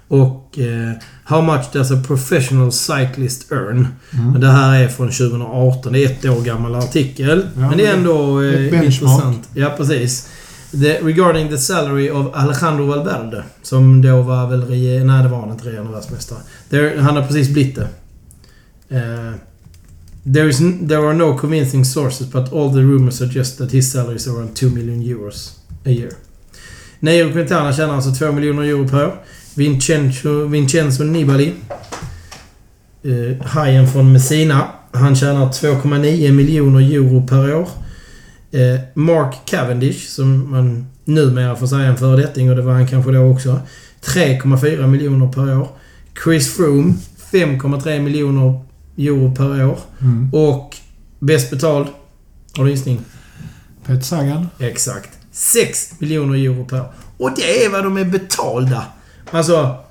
[0.09, 0.59] Och...
[0.59, 0.93] Eh,
[1.25, 3.89] how much does a professional cyclist earn?
[4.13, 4.41] Mm.
[4.41, 5.93] Det här är från 2018.
[5.93, 7.47] Det är ett år gammal artikel.
[7.55, 9.49] Ja, men det är ändå eh, intressant.
[9.55, 10.29] Ja, precis.
[10.81, 13.45] The, regarding the salary of Alejandro Valverde.
[13.63, 14.63] Som då var väl...
[14.63, 15.13] regerande...
[15.13, 16.39] nej, det var han inte regerande världsmästare.
[16.71, 17.89] There- Han har precis blivit det.
[18.97, 19.35] Uh,
[20.35, 20.59] there, is
[20.89, 24.57] there are no convincing sources but all the rumors suggest that his salary is around
[24.57, 25.53] 2 million euros
[25.87, 26.11] a year.
[27.01, 29.15] Nairo Quintana tjänar alltså 2 miljoner euro per år.
[29.55, 31.53] Vincenzo, Vincenzo Nibali.
[33.05, 34.69] Uh, hajen från Messina.
[34.93, 37.69] Han tjänar 2,9 miljoner euro per år.
[38.55, 42.89] Eh, Mark Cavendish, som man numera får säga är en föredetting och det var han
[42.89, 43.61] kanske då också.
[44.05, 45.69] 3,4 miljoner per år.
[46.25, 46.95] Chris Froome,
[47.33, 48.61] 5,3 miljoner
[48.99, 49.79] euro per år.
[50.01, 50.35] Mm.
[50.35, 50.77] Och
[51.19, 51.87] bäst betald,
[52.57, 53.01] har du gissning?
[53.87, 54.49] Peter Sagan.
[54.59, 55.11] Exakt.
[55.33, 56.93] 6 miljoner euro per år.
[57.19, 58.85] Och det är vad de är betalda.
[59.31, 59.84] Alltså...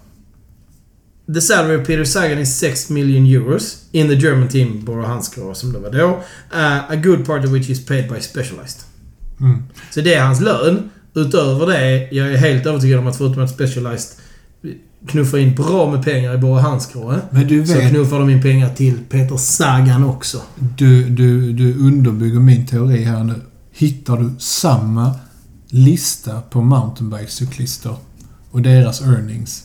[1.34, 5.56] The salary of Peter Sagan is 6 million euros in the German team, Bora Hansgrohe
[5.56, 6.08] som det var då.
[6.08, 8.82] Uh, a good part of which is paid by Specialized.
[9.40, 9.64] Mm.
[9.92, 10.90] Så det är hans lön.
[11.16, 14.18] Utöver det, jag är helt övertygad om att förutom att Specialized
[15.08, 16.38] knuffar in bra med pengar i
[17.32, 20.42] Men du så knuffar de in pengar till Peter Sagan också.
[20.78, 23.34] du, du, du underbygger min teori här nu.
[23.72, 25.16] Hittar du samma
[25.68, 27.96] lista på mountainbike-cyklister
[28.52, 29.64] och deras earnings?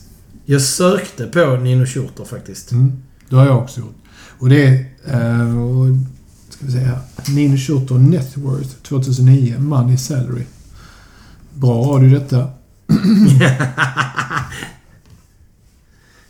[0.51, 2.71] Jag sökte på Nino Schurter faktiskt.
[2.71, 3.03] Mm.
[3.29, 3.95] Det har jag också gjort.
[4.39, 4.85] Och det är...
[5.05, 5.87] Eh, och,
[6.49, 6.99] ska vi se här.
[7.27, 9.59] Nino Schurter Net Worth 2009.
[9.59, 10.45] Money Salary.
[11.53, 12.49] Bra du detta.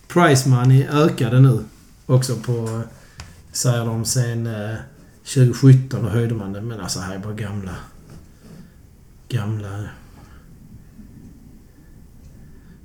[0.08, 1.64] Price money ökade nu
[2.06, 2.82] också på,
[3.52, 4.76] säger de, sen eh,
[5.24, 6.62] 2017 och höjde man det.
[6.62, 7.76] Men alltså här är bara gamla...
[9.30, 9.86] Gamla...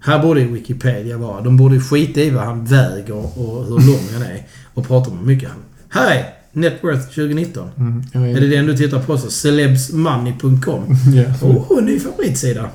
[0.05, 1.41] Här borde Wikipedia vara.
[1.41, 4.43] De borde skita i vad han väger och hur lång han är.
[4.75, 6.07] Och prata om hur mycket han...
[6.07, 7.69] Är Net Worth 2019.
[7.79, 8.03] Mm.
[8.37, 9.31] Är det den du tittar på så?
[9.31, 10.83] Celebsmoney.com.
[11.43, 12.71] Åh, oh, ny favoritsida.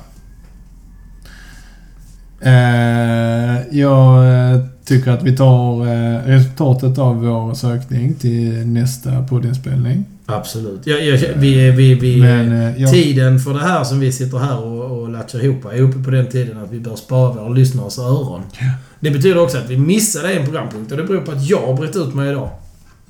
[2.40, 10.04] Eh, jag eh, tycker att vi tar eh, resultatet av vår sökning till nästa poddinspelning.
[10.36, 10.80] Absolut.
[10.86, 14.12] Ja, ja, vi, är- vi, vi, Men eh, jag, Tiden för det här som vi
[14.12, 17.32] sitter här och, och latchar ihop är uppe på den tiden att vi bör spara
[17.32, 18.42] våra lyssnares öron.
[18.60, 18.66] Ja.
[19.00, 21.74] Det betyder också att vi missade en programpunkt och det beror på att jag har
[21.74, 22.50] brett ut mig idag.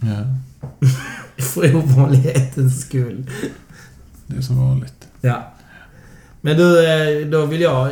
[0.01, 0.25] ja,
[1.45, 3.27] För ovanlighetens skull.
[4.27, 4.95] det är som vanligt.
[5.21, 5.53] Ja.
[6.41, 7.89] Men du, eh, då vill jag...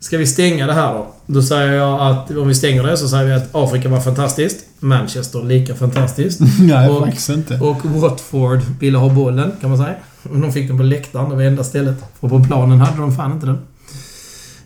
[0.00, 1.11] Ska vi stänga det här då?
[1.26, 4.56] Då säger jag att om vi stänger det så säger vi att Afrika var fantastiskt.
[4.80, 6.40] Manchester lika fantastiskt.
[6.60, 7.58] Nej, Och- faktiskt inte.
[7.58, 9.94] Och Watford ville ha bollen, kan man säga.
[10.22, 11.96] Och de fick den på läktaren, det var enda stället.
[12.20, 13.58] För på planen hade de fan inte den.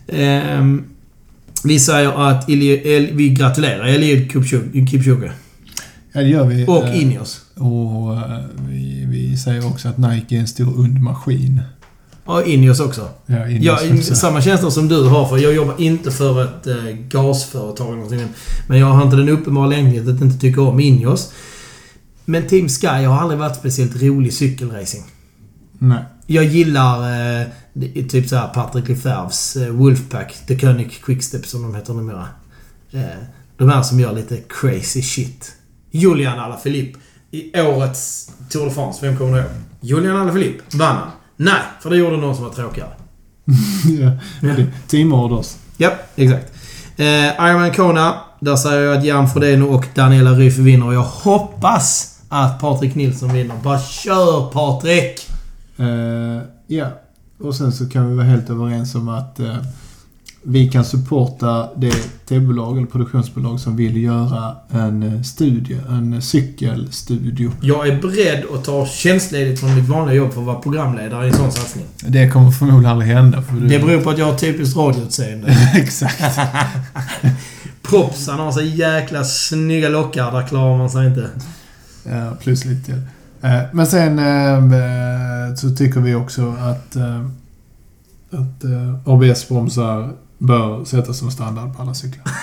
[0.07, 0.83] Ehm,
[1.63, 5.31] vi säger att Eli, El, vi gratulerar Eliud Kipchoge-.
[6.13, 6.65] Ja, det gör vi.
[6.67, 7.41] Och Eh, Ineos.
[7.55, 8.39] Och eh,
[8.69, 11.61] vi, vi säger också att Nike är en stor undermaskin.
[12.27, 13.09] Och Ineos också.
[13.25, 14.15] Ja, Ineos Ja, också.
[14.15, 16.75] samma känslor som du har, för jag jobbar inte för ett eh,
[17.09, 18.27] gasföretag eller någonting.
[18.67, 21.33] Men jag har inte den uppenbara längtan att inte tycka om Ineos.
[22.25, 25.03] Men Team Sky har aldrig varit speciellt rolig cykelracing.
[25.79, 26.03] Nej.
[26.27, 27.11] Jag gillar
[27.41, 27.47] eh,
[28.09, 32.27] typ såhär Patrick Lefebvres eh, Wolfpack, The Koenig Quickstep som de heter numera.
[32.91, 33.01] Eh,
[33.57, 35.51] de här som gör lite crazy shit.
[35.91, 36.99] Julian Alaphilippe.
[37.31, 39.49] I årets Tour de France, vem kommer du ihåg?
[39.81, 40.77] Julian Alaphilippe.
[40.77, 41.07] Vann han?
[41.37, 42.89] Nej, för det gjorde någon som var tråkigare.
[43.99, 44.11] ja.
[44.41, 44.53] Ja.
[44.55, 45.55] Det- Team Orders.
[45.77, 46.51] Ja, exakt.
[46.97, 47.05] Eh,
[47.49, 48.13] Ironman Kona.
[48.39, 53.33] Där säger jag att Jan Frodeno och Daniela Ryf vinner jag hoppas att Patrik Nilsson
[53.33, 53.55] vinner.
[53.63, 55.29] Bara kör Patrik!
[55.77, 56.87] Eh, ja.
[57.39, 59.55] Och sen så kan vi vara helt överens om att eh,
[60.49, 61.91] vi kan supporta det
[62.27, 67.51] tv-bolag eller produktionsbolag som vill göra en eh, studie, en cykelstudio.
[67.61, 71.29] Jag är beredd att ta tjänstledigt från mitt vanliga jobb för att vara programledare i
[71.29, 71.85] en sån satsning.
[72.07, 73.41] Det kommer förmodligen aldrig hända.
[73.41, 73.67] För du...
[73.67, 75.47] Det beror på att jag har typiskt radioutseende.
[75.75, 76.23] Exakt.
[77.81, 80.31] Propsan har så jäkla snygga lockar.
[80.31, 81.29] Där klarar man sig inte.
[82.03, 82.91] Ja, plus lite.
[83.41, 87.25] Eh, Men sen eh, så tycker vi också att, eh,
[88.31, 92.23] att eh, ABS-bromsar bör sättas som standard på alla cyklar.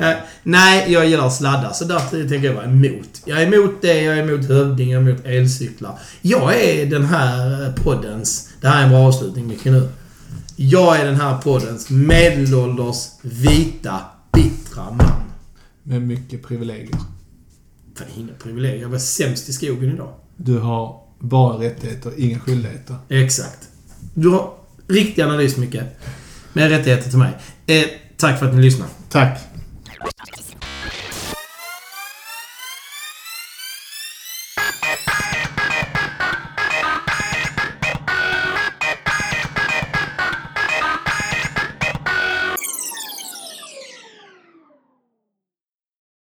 [0.00, 1.72] Eh, nej, jag gillar sladdar.
[1.72, 1.98] Så där
[2.28, 3.22] tänker jag vara emot.
[3.24, 5.98] Jag är emot det, jag är emot hövding, jag är emot elcyklar.
[6.22, 8.48] Jag är den här eh, poddens...
[8.60, 9.88] Det här är en bra avslutning, Micke, nu.
[10.56, 14.00] Jag är den här poddens medelålders, vita,
[14.32, 15.22] bittra man.
[15.82, 16.98] Med mycket privilegier.
[17.98, 18.82] Fan, inga privilegier.
[18.82, 20.14] Jag var sämst i skogen idag.
[20.36, 22.96] Du har bara rättigheter, inga skyldigheter.
[23.08, 23.69] Exakt.
[24.14, 24.50] Du har
[24.88, 25.80] riktig analys, Micke.
[26.52, 27.32] Med rättigheter till mig.
[27.66, 27.84] Eh,
[28.16, 28.88] tack för att ni lyssnar.
[29.08, 29.38] Tack.